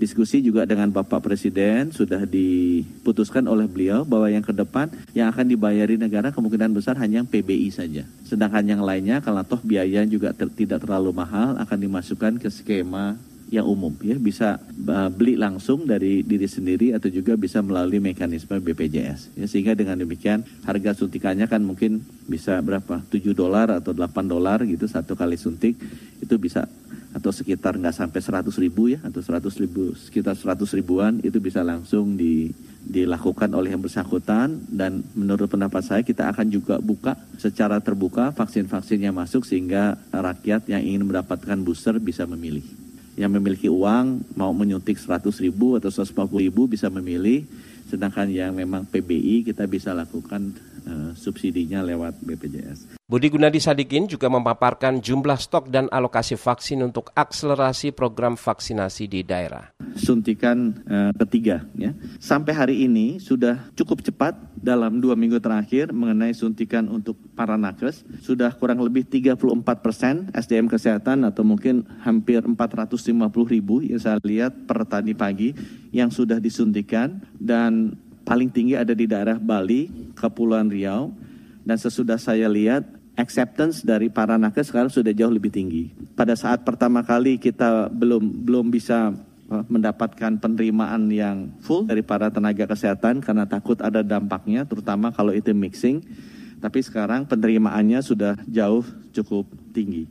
diskusi 0.00 0.40
juga 0.40 0.64
dengan 0.64 0.88
Bapak 0.88 1.20
Presiden 1.20 1.92
sudah 1.92 2.24
diputuskan 2.24 3.44
oleh 3.44 3.68
beliau 3.68 4.00
bahwa 4.08 4.32
yang 4.32 4.40
ke 4.40 4.48
depan 4.48 4.88
yang 5.12 5.28
akan 5.28 5.44
dibayari 5.44 6.00
negara 6.00 6.32
kemungkinan 6.32 6.72
besar 6.72 6.96
hanya 6.96 7.20
yang 7.20 7.28
PBI 7.28 7.68
saja. 7.68 8.08
Sedangkan 8.24 8.64
yang 8.64 8.80
lainnya 8.80 9.20
kalau 9.20 9.44
toh 9.44 9.60
biaya 9.60 10.08
juga 10.08 10.32
ter 10.32 10.48
tidak 10.56 10.88
terlalu 10.88 11.12
mahal 11.12 11.52
akan 11.60 11.78
dimasukkan 11.84 12.40
ke 12.40 12.48
skema 12.48 13.20
yang 13.50 13.66
umum 13.66 13.92
ya. 14.00 14.16
Bisa 14.16 14.62
uh, 14.62 15.10
beli 15.10 15.34
langsung 15.34 15.84
dari 15.84 16.22
diri 16.22 16.46
sendiri 16.46 16.94
atau 16.94 17.10
juga 17.10 17.34
bisa 17.34 17.58
melalui 17.60 17.98
mekanisme 17.98 18.56
BPJS 18.62 19.34
ya. 19.34 19.46
Sehingga 19.50 19.74
dengan 19.74 19.98
demikian 19.98 20.46
harga 20.62 20.94
suntikannya 20.94 21.50
kan 21.50 21.60
mungkin 21.60 22.00
bisa 22.30 22.62
berapa? 22.62 23.02
7 23.10 23.34
dolar 23.34 23.82
atau 23.82 23.90
8 23.90 24.06
dolar 24.30 24.62
gitu 24.62 24.86
satu 24.86 25.18
kali 25.18 25.34
suntik 25.34 25.76
itu 26.22 26.34
bisa. 26.38 26.70
Atau 27.10 27.34
sekitar 27.34 27.74
nggak 27.74 27.90
sampai 27.90 28.22
100 28.22 28.54
ribu 28.62 28.86
ya. 28.86 29.02
Atau 29.02 29.18
100 29.18 29.50
ribu 29.58 29.98
sekitar 29.98 30.38
100 30.38 30.62
ribuan 30.78 31.18
itu 31.26 31.42
bisa 31.42 31.66
langsung 31.66 32.14
di, 32.14 32.54
dilakukan 32.86 33.50
oleh 33.50 33.74
yang 33.74 33.82
bersangkutan. 33.82 34.62
Dan 34.70 35.02
menurut 35.18 35.50
pendapat 35.50 35.82
saya 35.82 36.02
kita 36.06 36.30
akan 36.30 36.46
juga 36.54 36.78
buka 36.78 37.18
secara 37.34 37.82
terbuka 37.82 38.30
vaksin-vaksin 38.30 39.10
yang 39.10 39.18
masuk 39.18 39.42
sehingga 39.42 39.98
rakyat 40.14 40.70
yang 40.70 40.86
ingin 40.86 41.02
mendapatkan 41.02 41.58
booster 41.58 41.98
bisa 41.98 42.22
memilih 42.30 42.62
yang 43.20 43.36
memiliki 43.36 43.68
uang 43.68 44.24
mau 44.32 44.48
menyuntik 44.56 44.96
100 44.96 45.28
ribu 45.44 45.76
atau 45.76 45.92
150 45.92 46.40
ribu 46.40 46.64
bisa 46.64 46.88
memilih 46.88 47.44
sedangkan 47.92 48.32
yang 48.32 48.56
memang 48.56 48.88
PBI 48.88 49.44
kita 49.44 49.68
bisa 49.68 49.92
lakukan 49.92 50.56
uh, 50.88 51.12
subsidinya 51.12 51.84
lewat 51.84 52.16
BPJS. 52.24 52.99
Budi 53.10 53.26
Gunadi 53.26 53.58
Sadikin 53.58 54.06
juga 54.06 54.30
memaparkan 54.30 55.02
jumlah 55.02 55.34
stok 55.34 55.66
dan 55.66 55.90
alokasi 55.90 56.38
vaksin 56.38 56.78
untuk 56.78 57.10
akselerasi 57.10 57.90
program 57.90 58.38
vaksinasi 58.38 59.10
di 59.10 59.26
daerah. 59.26 59.74
Suntikan 59.98 60.78
uh, 60.86 61.10
ketiga, 61.18 61.66
ya. 61.74 61.90
Sampai 62.22 62.54
hari 62.54 62.86
ini 62.86 63.18
sudah 63.18 63.66
cukup 63.74 64.06
cepat 64.06 64.38
dalam 64.54 65.02
dua 65.02 65.18
minggu 65.18 65.42
terakhir 65.42 65.90
mengenai 65.90 66.30
suntikan 66.38 66.86
untuk 66.86 67.18
para 67.34 67.58
nakes 67.58 68.06
sudah 68.22 68.54
kurang 68.54 68.78
lebih 68.78 69.02
34 69.02 69.58
persen 69.82 70.30
SDM 70.30 70.70
kesehatan 70.70 71.26
atau 71.26 71.42
mungkin 71.42 71.82
hampir 72.06 72.46
450 72.46 73.10
ribu 73.50 73.82
yang 73.82 73.98
saya 73.98 74.22
lihat 74.22 74.54
per 74.70 74.86
tadi 74.86 75.18
pagi 75.18 75.50
yang 75.90 76.14
sudah 76.14 76.38
disuntikan 76.38 77.18
dan 77.42 77.98
paling 78.22 78.54
tinggi 78.54 78.78
ada 78.78 78.94
di 78.94 79.10
daerah 79.10 79.34
Bali, 79.34 80.14
Kepulauan 80.14 80.70
Riau 80.70 81.10
dan 81.66 81.74
sesudah 81.74 82.14
saya 82.14 82.46
lihat 82.46 82.99
acceptance 83.20 83.84
dari 83.84 84.08
para 84.08 84.40
nakes 84.40 84.72
sekarang 84.72 84.88
sudah 84.88 85.12
jauh 85.12 85.30
lebih 85.30 85.52
tinggi. 85.52 85.92
Pada 86.16 86.32
saat 86.32 86.64
pertama 86.64 87.04
kali 87.04 87.36
kita 87.36 87.92
belum 87.92 88.48
belum 88.48 88.72
bisa 88.72 89.12
mendapatkan 89.50 90.38
penerimaan 90.38 91.10
yang 91.10 91.50
full 91.58 91.82
dari 91.82 92.06
para 92.06 92.30
tenaga 92.30 92.70
kesehatan 92.70 93.18
karena 93.18 93.44
takut 93.50 93.76
ada 93.82 94.00
dampaknya, 94.06 94.62
terutama 94.62 95.10
kalau 95.10 95.34
itu 95.34 95.50
mixing. 95.50 96.00
Tapi 96.60 96.84
sekarang 96.84 97.24
penerimaannya 97.24 98.04
sudah 98.04 98.36
jauh 98.44 98.84
cukup 99.16 99.48
tinggi. 99.72 100.04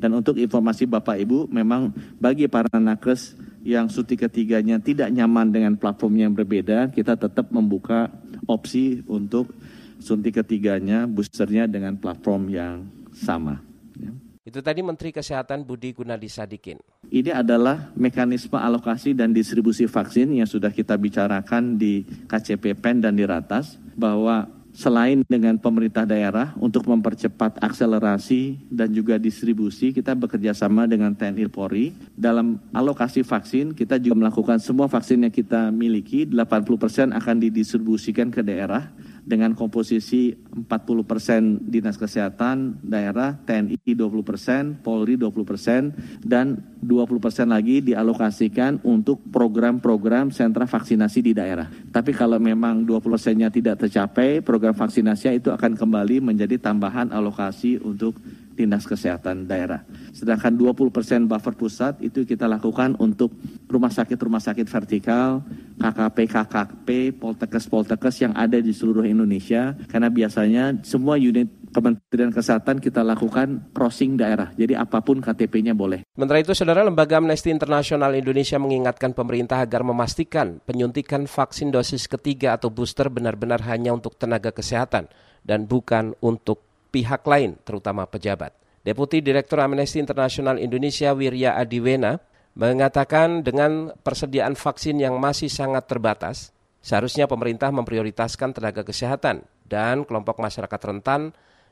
Dan 0.00 0.16
untuk 0.16 0.40
informasi 0.40 0.88
Bapak 0.88 1.20
Ibu, 1.20 1.52
memang 1.52 1.92
bagi 2.16 2.48
para 2.48 2.72
nakes 2.80 3.36
yang 3.60 3.92
suti 3.92 4.16
ketiganya 4.16 4.80
tidak 4.80 5.12
nyaman 5.12 5.52
dengan 5.52 5.76
platform 5.76 6.16
yang 6.16 6.32
berbeda, 6.32 6.88
kita 6.88 7.20
tetap 7.20 7.52
membuka 7.52 8.08
opsi 8.48 9.04
untuk 9.04 9.52
suntik 10.00 10.42
ketiganya 10.42 11.06
boosternya 11.06 11.68
dengan 11.70 11.94
platform 12.00 12.48
yang 12.50 12.88
sama. 13.14 13.60
Ya. 14.00 14.12
Itu 14.40 14.64
tadi 14.64 14.80
Menteri 14.80 15.12
Kesehatan 15.12 15.68
Budi 15.68 15.92
Gunadi 15.92 16.26
Sadikin. 16.26 16.80
Ini 17.06 17.30
adalah 17.44 17.92
mekanisme 17.92 18.56
alokasi 18.56 19.12
dan 19.12 19.36
distribusi 19.36 19.84
vaksin 19.84 20.32
yang 20.32 20.48
sudah 20.48 20.72
kita 20.72 20.96
bicarakan 20.96 21.76
di 21.76 22.02
KCP 22.26 22.74
PEN 22.80 23.04
dan 23.04 23.14
di 23.14 23.28
Ratas 23.28 23.76
bahwa 23.94 24.48
selain 24.72 25.26
dengan 25.26 25.58
pemerintah 25.58 26.06
daerah 26.06 26.54
untuk 26.56 26.86
mempercepat 26.86 27.60
akselerasi 27.60 28.70
dan 28.70 28.94
juga 28.94 29.18
distribusi, 29.18 29.92
kita 29.92 30.14
bekerja 30.16 30.54
sama 30.54 30.86
dengan 30.86 31.12
TNI 31.12 31.50
Polri. 31.50 31.92
Dalam 32.14 32.62
alokasi 32.72 33.20
vaksin, 33.26 33.76
kita 33.76 33.98
juga 34.00 34.24
melakukan 34.24 34.62
semua 34.62 34.86
vaksin 34.88 35.26
yang 35.26 35.34
kita 35.34 35.68
miliki, 35.74 36.24
80% 36.24 37.12
akan 37.12 37.36
didistribusikan 37.42 38.32
ke 38.32 38.40
daerah 38.40 38.88
dengan 39.30 39.54
komposisi 39.54 40.34
40% 40.34 40.66
persen 41.06 41.62
dinas 41.62 41.94
kesehatan 41.94 42.82
daerah, 42.82 43.38
TNI 43.46 43.78
20%, 43.78 44.26
persen, 44.26 44.74
Polri 44.82 45.14
20%, 45.14 45.46
persen, 45.46 45.94
dan 46.18 46.58
20% 46.82 47.22
persen 47.22 47.54
lagi 47.54 47.78
dialokasikan 47.78 48.82
untuk 48.82 49.22
program-program 49.30 50.34
sentra 50.34 50.66
vaksinasi 50.66 51.22
di 51.22 51.32
daerah. 51.32 51.70
Tapi 51.70 52.10
kalau 52.10 52.42
memang 52.42 52.82
20 52.82 52.98
persennya 53.06 53.54
tidak 53.54 53.86
tercapai, 53.86 54.42
program 54.42 54.74
vaksinasi 54.74 55.38
itu 55.38 55.54
akan 55.54 55.78
kembali 55.78 56.18
menjadi 56.18 56.58
tambahan 56.58 57.14
alokasi 57.14 57.78
untuk 57.78 58.18
dinas 58.60 58.84
kesehatan 58.84 59.48
daerah. 59.48 59.80
Sedangkan 60.12 60.52
20% 60.52 61.24
buffer 61.24 61.54
pusat 61.56 61.96
itu 62.04 62.28
kita 62.28 62.44
lakukan 62.44 62.92
untuk 63.00 63.32
rumah 63.64 63.88
sakit-rumah 63.88 64.44
sakit 64.44 64.68
vertikal, 64.68 65.40
KKP, 65.80 66.18
KKP, 66.28 66.88
Poltekes, 67.16 67.64
Poltekes 67.72 68.16
yang 68.20 68.36
ada 68.36 68.60
di 68.60 68.76
seluruh 68.76 69.08
Indonesia. 69.08 69.72
Karena 69.88 70.12
biasanya 70.12 70.76
semua 70.84 71.16
unit 71.16 71.48
Kementerian 71.70 72.34
Kesehatan 72.34 72.82
kita 72.82 73.06
lakukan 73.06 73.70
crossing 73.70 74.18
daerah. 74.18 74.50
Jadi 74.58 74.74
apa 74.74 74.98
pun 75.00 75.22
KTP-nya 75.22 75.70
boleh. 75.70 76.02
Sementara 76.10 76.42
itu, 76.42 76.50
Saudara 76.50 76.82
Lembaga 76.82 77.22
Amnesty 77.22 77.54
Internasional 77.54 78.10
Indonesia 78.18 78.58
mengingatkan 78.58 79.14
pemerintah 79.14 79.62
agar 79.62 79.86
memastikan 79.86 80.58
penyuntikan 80.66 81.30
vaksin 81.30 81.70
dosis 81.70 82.10
ketiga 82.10 82.58
atau 82.58 82.74
booster 82.74 83.06
benar-benar 83.06 83.62
hanya 83.70 83.94
untuk 83.94 84.18
tenaga 84.18 84.50
kesehatan 84.50 85.06
dan 85.46 85.70
bukan 85.70 86.18
untuk 86.18 86.69
pihak 86.90 87.22
lain, 87.24 87.56
terutama 87.62 88.04
pejabat. 88.04 88.52
Deputi 88.82 89.22
Direktur 89.22 89.62
Amnesty 89.62 90.00
International 90.02 90.58
Indonesia 90.58 91.14
Wirya 91.14 91.56
Adiwena 91.56 92.18
mengatakan 92.58 93.46
dengan 93.46 93.94
persediaan 94.02 94.58
vaksin 94.58 94.98
yang 94.98 95.16
masih 95.22 95.46
sangat 95.46 95.86
terbatas, 95.86 96.50
seharusnya 96.82 97.30
pemerintah 97.30 97.70
memprioritaskan 97.70 98.56
tenaga 98.56 98.82
kesehatan 98.82 99.46
dan 99.68 100.02
kelompok 100.02 100.42
masyarakat 100.42 100.80
rentan 100.80 101.30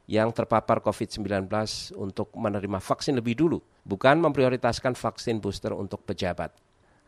yang 0.09 0.33
terpapar 0.33 0.81
COVID-19 0.81 1.49
untuk 2.01 2.33
menerima 2.33 2.81
vaksin 2.81 3.21
lebih 3.21 3.37
dulu, 3.37 3.61
bukan 3.85 4.17
memprioritaskan 4.25 4.97
vaksin 4.97 5.43
booster 5.43 5.77
untuk 5.77 6.01
pejabat. 6.09 6.55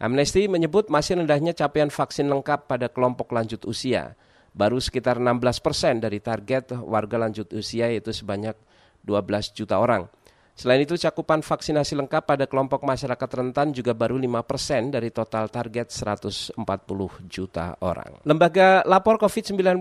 Amnesty 0.01 0.49
menyebut 0.49 0.89
masih 0.89 1.21
rendahnya 1.21 1.53
capaian 1.53 1.93
vaksin 1.93 2.29
lengkap 2.29 2.69
pada 2.69 2.89
kelompok 2.89 3.33
lanjut 3.33 3.65
usia, 3.69 4.17
baru 4.53 4.79
sekitar 4.83 5.23
16 5.23 5.65
persen 5.65 6.03
dari 6.03 6.19
target 6.19 6.75
warga 6.83 7.17
lanjut 7.21 7.51
usia 7.55 7.89
yaitu 7.91 8.11
sebanyak 8.11 8.55
12 9.05 9.57
juta 9.57 9.79
orang. 9.81 10.07
Selain 10.61 10.85
itu, 10.85 10.93
cakupan 10.93 11.41
vaksinasi 11.41 11.97
lengkap 11.97 12.29
pada 12.29 12.45
kelompok 12.45 12.85
masyarakat 12.85 13.31
rentan 13.33 13.73
juga 13.73 13.97
baru 13.97 14.21
5 14.21 14.45
persen 14.45 14.93
dari 14.93 15.09
total 15.09 15.49
target 15.49 15.89
140 15.89 16.53
juta 17.33 17.81
orang. 17.81 18.21
Lembaga 18.29 18.85
Lapor 18.85 19.17
COVID-19 19.17 19.81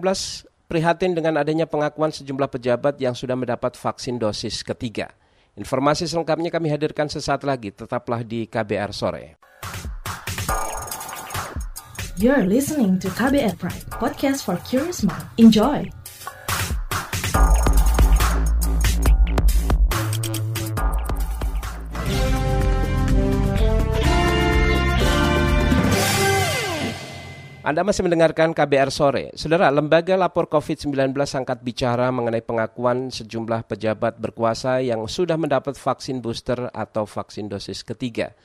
prihatin 0.72 1.12
dengan 1.12 1.36
adanya 1.36 1.68
pengakuan 1.68 2.16
sejumlah 2.16 2.48
pejabat 2.48 2.96
yang 2.96 3.12
sudah 3.12 3.36
mendapat 3.36 3.76
vaksin 3.76 4.16
dosis 4.16 4.64
ketiga. 4.64 5.12
Informasi 5.60 6.08
selengkapnya 6.08 6.48
kami 6.48 6.72
hadirkan 6.72 7.12
sesaat 7.12 7.44
lagi, 7.44 7.76
tetaplah 7.76 8.24
di 8.24 8.48
KBR 8.48 8.96
Sore. 8.96 9.36
You're 12.20 12.44
listening 12.44 13.00
to 13.00 13.08
KBR 13.16 13.56
Pride, 13.56 13.88
podcast 13.96 14.44
for 14.44 14.60
curious 14.68 15.08
mind. 15.08 15.24
Enjoy! 15.40 15.88
Anda 27.64 27.88
masih 27.88 28.04
mendengarkan 28.04 28.52
KBR 28.52 28.92
Sore. 28.92 29.32
Saudara, 29.40 29.72
Lembaga 29.72 30.20
Lapor 30.20 30.52
COVID-19 30.52 31.16
angkat 31.16 31.64
bicara 31.64 32.12
mengenai 32.12 32.44
pengakuan 32.44 33.16
sejumlah 33.16 33.64
pejabat 33.64 34.20
berkuasa 34.20 34.84
yang 34.84 35.08
sudah 35.08 35.40
mendapat 35.40 35.80
vaksin 35.80 36.20
booster 36.20 36.68
atau 36.76 37.08
vaksin 37.08 37.48
dosis 37.48 37.80
ketiga. 37.80 38.36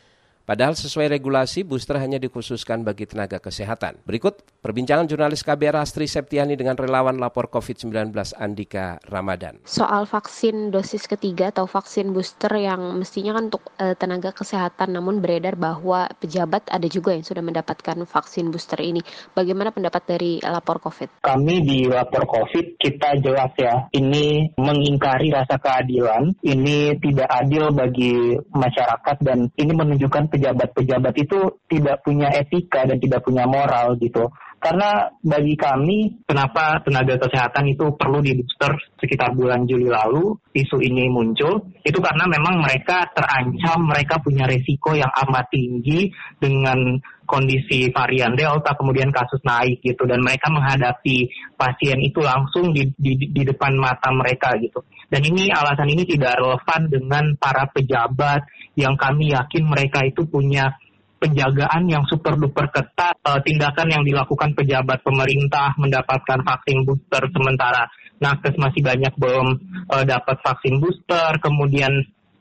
Padahal 0.44 0.76
sesuai 0.76 1.09
regulasi, 1.09 1.64
booster 1.64 1.96
hanya 1.96 2.20
dikhususkan 2.20 2.85
bagi 2.85 3.09
tenaga 3.09 3.40
kesehatan. 3.40 4.04
Berikut 4.04 4.44
perbincangan 4.61 5.09
jurnalis 5.09 5.40
KBR 5.40 5.80
Astri 5.80 6.04
Septiani 6.04 6.52
dengan 6.52 6.76
relawan 6.76 7.16
lapor 7.16 7.48
COVID-19 7.48 8.12
Andika 8.37 9.00
Ramadan. 9.09 9.64
Soal 9.64 10.04
vaksin 10.04 10.68
dosis 10.68 11.09
ketiga 11.09 11.48
atau 11.48 11.64
vaksin 11.64 12.12
booster 12.12 12.52
yang 12.61 13.00
mestinya 13.00 13.40
kan 13.40 13.48
untuk 13.48 13.72
e, 13.80 13.96
tenaga 13.96 14.37
kesehatan, 14.37 14.92
namun 14.92 15.24
beredar 15.24 15.57
bahwa 15.57 16.12
pejabat 16.20 16.68
ada 16.68 16.85
juga 16.92 17.16
yang 17.16 17.24
sudah 17.24 17.40
mendapatkan 17.40 18.04
vaksin 18.04 18.52
booster 18.52 18.85
ini. 18.85 19.00
Bagaimana 19.33 19.72
pendapat 19.72 20.04
dari 20.04 20.44
lapor 20.44 20.76
COVID? 20.76 21.24
Kami 21.24 21.64
di 21.64 21.88
lapor 21.88 22.28
COVID 22.28 22.76
kita 22.76 23.16
jelas 23.24 23.57
ya, 23.57 23.88
ini 23.96 24.52
mengingkari 24.61 25.33
rasa 25.33 25.57
keadilan, 25.57 26.37
ini 26.44 27.00
tidak 27.00 27.33
adil 27.33 27.72
bagi 27.72 28.37
masyarakat 28.52 29.16
dan 29.24 29.48
ini 29.57 29.72
menunjukkan 29.72 30.33
pejabat-pejabat 30.34 31.14
itu 31.14 31.62
tidak 31.70 32.02
punya 32.02 32.26
etika 32.34 32.82
dan 32.82 32.98
tidak 32.98 33.22
punya 33.22 33.46
moral 33.46 33.94
gitu. 34.02 34.26
Karena 34.64 35.12
bagi 35.20 35.61
kami, 35.61 36.24
kenapa 36.24 36.81
tenaga 36.81 37.20
kesehatan 37.20 37.68
itu 37.68 37.92
perlu 38.00 38.24
di 38.24 38.33
booster 38.33 38.72
sekitar 38.96 39.37
bulan 39.37 39.68
Juli 39.68 39.92
lalu, 39.92 40.40
isu 40.57 40.81
ini 40.81 41.05
muncul, 41.12 41.68
itu 41.85 42.00
karena 42.00 42.24
memang 42.24 42.64
mereka 42.64 43.05
terancam, 43.12 43.85
mereka 43.85 44.24
punya 44.24 44.48
resiko 44.48 44.96
yang 44.96 45.12
amat 45.29 45.53
tinggi 45.53 46.09
dengan 46.40 46.96
kondisi 47.29 47.92
varian 47.92 48.33
Delta, 48.33 48.72
kemudian 48.72 49.12
kasus 49.12 49.44
naik 49.44 49.85
gitu, 49.85 50.09
dan 50.09 50.24
mereka 50.24 50.48
menghadapi 50.48 51.29
pasien 51.61 52.00
itu 52.00 52.24
langsung 52.24 52.72
di, 52.72 52.88
di, 52.96 53.20
di 53.20 53.42
depan 53.44 53.77
mata 53.77 54.09
mereka 54.16 54.57
gitu. 54.57 54.81
Dan 55.12 55.29
ini 55.29 55.53
alasan 55.53 55.92
ini 55.92 56.09
tidak 56.09 56.40
relevan 56.40 56.88
dengan 56.88 57.24
para 57.37 57.68
pejabat 57.68 58.48
yang 58.81 58.96
kami 58.96 59.37
yakin 59.37 59.68
mereka 59.68 60.00
itu 60.09 60.24
punya 60.24 60.72
penjagaan 61.24 61.88
yang 61.88 62.04
super 62.04 62.37
duper 62.37 62.68
ketat, 62.68 63.16
uh, 63.24 63.40
tindakan 63.40 63.88
yang 63.88 64.04
dilakukan 64.04 64.52
pejabat 64.52 65.00
pemerintah 65.00 65.72
mendapatkan 65.80 66.44
vaksin 66.44 66.84
booster 66.84 67.24
sementara 67.32 67.88
nakes 68.20 68.54
masih 68.60 68.84
banyak 68.84 69.16
belum 69.16 69.56
uh, 69.88 70.04
dapat 70.04 70.37
vaksin 70.44 70.84
booster, 70.84 71.40
kemudian 71.40 71.92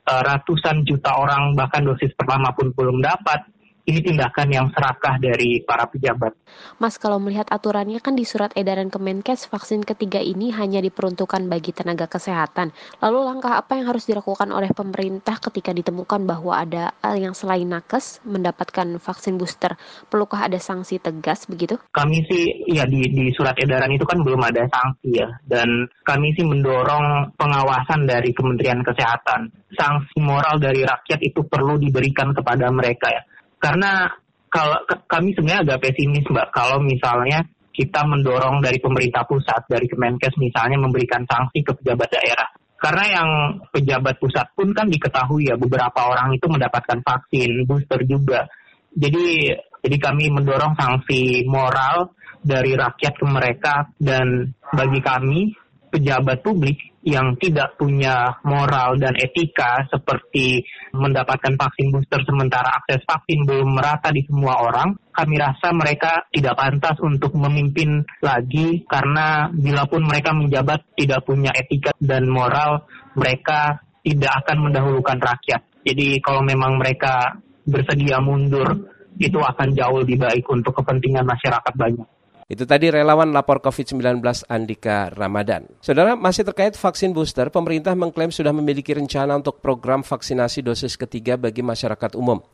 uh, 0.04 0.22
ratusan 0.22 0.84
juta 0.84 1.16
orang 1.16 1.56
bahkan 1.56 1.80
dosis 1.80 2.12
pertama 2.12 2.52
pun 2.52 2.76
belum 2.76 3.00
dapat 3.00 3.53
ini 3.84 4.00
tindakan 4.00 4.48
yang 4.48 4.66
serakah 4.72 5.20
dari 5.20 5.60
para 5.60 5.84
pejabat. 5.84 6.32
Mas, 6.80 6.96
kalau 6.96 7.20
melihat 7.20 7.44
aturannya 7.52 8.00
kan 8.00 8.16
di 8.16 8.24
surat 8.24 8.56
edaran 8.56 8.88
Kemenkes 8.88 9.44
vaksin 9.52 9.84
ketiga 9.84 10.24
ini 10.24 10.48
hanya 10.56 10.80
diperuntukkan 10.80 11.44
bagi 11.52 11.76
tenaga 11.76 12.08
kesehatan. 12.08 12.72
Lalu 13.04 13.18
langkah 13.28 13.60
apa 13.60 13.76
yang 13.76 13.92
harus 13.92 14.08
dilakukan 14.08 14.48
oleh 14.48 14.72
pemerintah 14.72 15.36
ketika 15.36 15.76
ditemukan 15.76 16.24
bahwa 16.24 16.56
ada 16.56 16.96
yang 17.12 17.36
selain 17.36 17.68
nakes 17.68 18.24
mendapatkan 18.24 18.96
vaksin 18.96 19.36
booster? 19.36 19.76
Perlukah 20.08 20.48
ada 20.48 20.56
sanksi 20.56 20.96
tegas 20.96 21.44
begitu? 21.44 21.76
Kami 21.92 22.24
sih 22.24 22.64
ya 22.72 22.88
di, 22.88 23.04
di 23.12 23.28
surat 23.36 23.52
edaran 23.60 23.92
itu 23.92 24.08
kan 24.08 24.24
belum 24.24 24.40
ada 24.40 24.64
sanksi 24.64 25.12
ya. 25.12 25.28
Dan 25.44 25.84
kami 26.08 26.32
sih 26.32 26.48
mendorong 26.48 27.36
pengawasan 27.36 28.08
dari 28.08 28.32
Kementerian 28.32 28.80
Kesehatan. 28.80 29.52
Sanksi 29.76 30.22
moral 30.24 30.56
dari 30.56 30.86
rakyat 30.86 31.20
itu 31.20 31.44
perlu 31.44 31.76
diberikan 31.76 32.32
kepada 32.32 32.70
mereka 32.72 33.10
ya 33.12 33.22
karena 33.64 34.12
kalau 34.52 34.76
kami 35.08 35.32
sebenarnya 35.32 35.64
agak 35.64 35.88
pesimis 35.88 36.28
mbak. 36.28 36.52
Kalau 36.52 36.78
misalnya 36.84 37.40
kita 37.72 38.04
mendorong 38.04 38.60
dari 38.60 38.76
pemerintah 38.78 39.24
pusat 39.24 39.64
dari 39.66 39.88
Kemenkes 39.88 40.36
misalnya 40.36 40.78
memberikan 40.78 41.24
sanksi 41.24 41.64
ke 41.64 41.72
pejabat 41.80 42.12
daerah. 42.12 42.48
Karena 42.76 43.04
yang 43.08 43.28
pejabat 43.72 44.20
pusat 44.20 44.52
pun 44.52 44.76
kan 44.76 44.86
diketahui 44.86 45.48
ya 45.48 45.56
beberapa 45.56 46.04
orang 46.04 46.36
itu 46.36 46.44
mendapatkan 46.46 47.00
vaksin 47.00 47.64
booster 47.64 48.04
juga. 48.04 48.44
Jadi 48.92 49.50
jadi 49.80 49.96
kami 49.96 50.30
mendorong 50.30 50.76
sanksi 50.76 51.48
moral 51.48 52.14
dari 52.44 52.76
rakyat 52.76 53.16
ke 53.16 53.26
mereka 53.26 53.88
dan 53.96 54.52
bagi 54.70 55.00
kami 55.00 55.56
pejabat 55.88 56.44
publik 56.44 56.93
yang 57.04 57.36
tidak 57.36 57.76
punya 57.76 58.40
moral 58.48 58.96
dan 58.96 59.12
etika 59.20 59.84
seperti 59.92 60.64
mendapatkan 60.96 61.52
vaksin 61.52 61.92
booster 61.92 62.24
sementara 62.24 62.80
akses 62.80 63.04
vaksin 63.04 63.44
belum 63.44 63.76
merata 63.76 64.08
di 64.08 64.24
semua 64.24 64.64
orang, 64.64 64.96
kami 65.12 65.36
rasa 65.36 65.70
mereka 65.76 66.24
tidak 66.32 66.56
pantas 66.56 66.96
untuk 67.04 67.36
memimpin 67.36 68.00
lagi 68.24 68.88
karena 68.88 69.52
bila 69.52 69.84
pun 69.84 70.00
mereka 70.00 70.32
menjabat 70.32 70.96
tidak 70.96 71.20
punya 71.28 71.52
etika 71.52 71.92
dan 72.00 72.24
moral, 72.24 72.88
mereka 73.12 73.84
tidak 74.00 74.32
akan 74.44 74.72
mendahulukan 74.72 75.20
rakyat. 75.20 75.60
Jadi 75.84 76.24
kalau 76.24 76.40
memang 76.40 76.80
mereka 76.80 77.36
bersedia 77.68 78.16
mundur, 78.24 78.88
itu 79.20 79.38
akan 79.38 79.76
jauh 79.76 80.00
lebih 80.00 80.18
baik 80.18 80.44
untuk 80.48 80.74
kepentingan 80.80 81.22
masyarakat 81.22 81.74
banyak. 81.76 82.08
Itu 82.44 82.68
tadi 82.68 82.92
relawan 82.92 83.32
lapor 83.32 83.64
COVID-19 83.64 84.20
Andika 84.52 85.08
Ramadan. 85.08 85.64
Saudara, 85.80 86.12
masih 86.12 86.44
terkait 86.44 86.76
vaksin 86.76 87.16
booster, 87.16 87.48
pemerintah 87.48 87.96
mengklaim 87.96 88.28
sudah 88.28 88.52
memiliki 88.52 88.92
rencana 88.92 89.32
untuk 89.40 89.64
program 89.64 90.04
vaksinasi 90.04 90.60
dosis 90.60 91.00
ketiga 91.00 91.40
bagi 91.40 91.64
masyarakat 91.64 92.12
umum. 92.12 92.44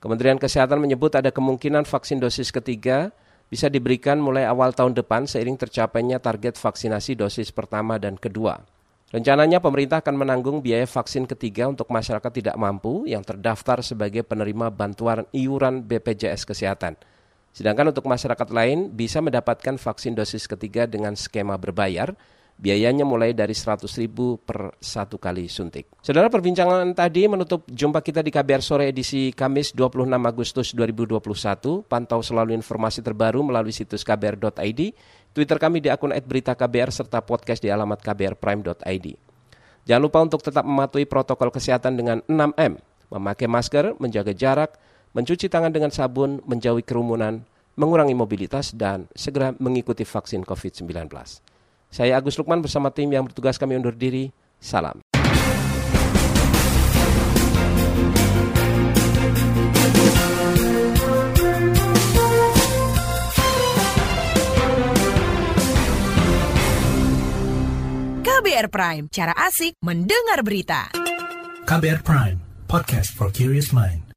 Kementerian 0.00 0.40
Kesehatan 0.40 0.80
menyebut 0.80 1.12
ada 1.12 1.28
kemungkinan 1.28 1.84
vaksin 1.84 2.16
dosis 2.24 2.48
ketiga 2.48 3.12
bisa 3.52 3.68
diberikan 3.68 4.16
mulai 4.16 4.48
awal 4.48 4.72
tahun 4.72 4.96
depan 4.96 5.28
seiring 5.28 5.60
tercapainya 5.60 6.24
target 6.24 6.56
vaksinasi 6.56 7.12
dosis 7.12 7.52
pertama 7.52 8.00
dan 8.00 8.16
kedua. 8.16 8.64
Rencananya 9.12 9.60
pemerintah 9.60 10.00
akan 10.00 10.20
menanggung 10.20 10.64
biaya 10.64 10.88
vaksin 10.88 11.28
ketiga 11.28 11.68
untuk 11.68 11.88
masyarakat 11.92 12.28
tidak 12.32 12.56
mampu 12.56 13.04
yang 13.08 13.20
terdaftar 13.20 13.84
sebagai 13.84 14.24
penerima 14.24 14.72
bantuan 14.72 15.28
iuran 15.36 15.84
BPJS 15.84 16.48
Kesehatan. 16.48 17.17
Sedangkan 17.52 17.90
untuk 17.90 18.06
masyarakat 18.06 18.48
lain 18.54 18.92
bisa 18.94 19.18
mendapatkan 19.18 19.74
vaksin 19.76 20.14
dosis 20.14 20.46
ketiga 20.46 20.86
dengan 20.86 21.18
skema 21.18 21.58
berbayar, 21.58 22.14
biayanya 22.58 23.06
mulai 23.06 23.30
dari 23.30 23.54
100 23.54 23.86
ribu 24.02 24.38
per 24.42 24.74
satu 24.82 25.16
kali 25.16 25.46
suntik. 25.46 25.86
Saudara 26.02 26.26
perbincangan 26.26 26.90
tadi 26.90 27.30
menutup 27.30 27.62
jumpa 27.70 28.02
kita 28.02 28.18
di 28.20 28.34
KBR 28.34 28.62
Sore 28.62 28.84
edisi 28.90 29.30
Kamis 29.30 29.70
26 29.72 30.10
Agustus 30.10 30.74
2021. 30.74 31.86
Pantau 31.86 32.20
selalu 32.20 32.58
informasi 32.58 33.00
terbaru 33.00 33.46
melalui 33.46 33.70
situs 33.70 34.02
kbr.id, 34.02 34.80
Twitter 35.30 35.58
kami 35.58 35.78
di 35.78 35.88
akun 35.88 36.10
@beritaKBR 36.10 36.90
serta 36.90 37.22
podcast 37.22 37.62
di 37.62 37.70
alamat 37.70 38.02
kbrprime.id. 38.02 39.06
Jangan 39.86 40.02
lupa 40.02 40.18
untuk 40.20 40.44
tetap 40.44 40.66
mematuhi 40.66 41.08
protokol 41.08 41.48
kesehatan 41.48 41.96
dengan 41.96 42.20
6M, 42.28 42.76
memakai 43.08 43.48
masker, 43.48 43.96
menjaga 43.96 44.36
jarak, 44.36 44.76
mencuci 45.12 45.48
tangan 45.48 45.72
dengan 45.72 45.92
sabun, 45.92 46.40
menjauhi 46.44 46.84
kerumunan, 46.84 47.44
mengurangi 47.78 48.16
mobilitas, 48.16 48.74
dan 48.74 49.06
segera 49.14 49.54
mengikuti 49.62 50.02
vaksin 50.02 50.42
COVID-19. 50.42 51.08
Saya 51.88 52.20
Agus 52.20 52.36
Lukman 52.36 52.60
bersama 52.60 52.92
tim 52.92 53.08
yang 53.08 53.24
bertugas 53.24 53.56
kami 53.56 53.78
undur 53.78 53.96
diri. 53.96 54.28
Salam. 54.58 55.00
KBR 68.26 68.68
Prime, 68.74 69.04
cara 69.12 69.32
asik 69.38 69.78
mendengar 69.84 70.42
berita. 70.42 70.90
KBR 71.68 72.00
Prime, 72.02 72.38
podcast 72.66 73.14
for 73.14 73.30
curious 73.30 73.70
mind. 73.70 74.07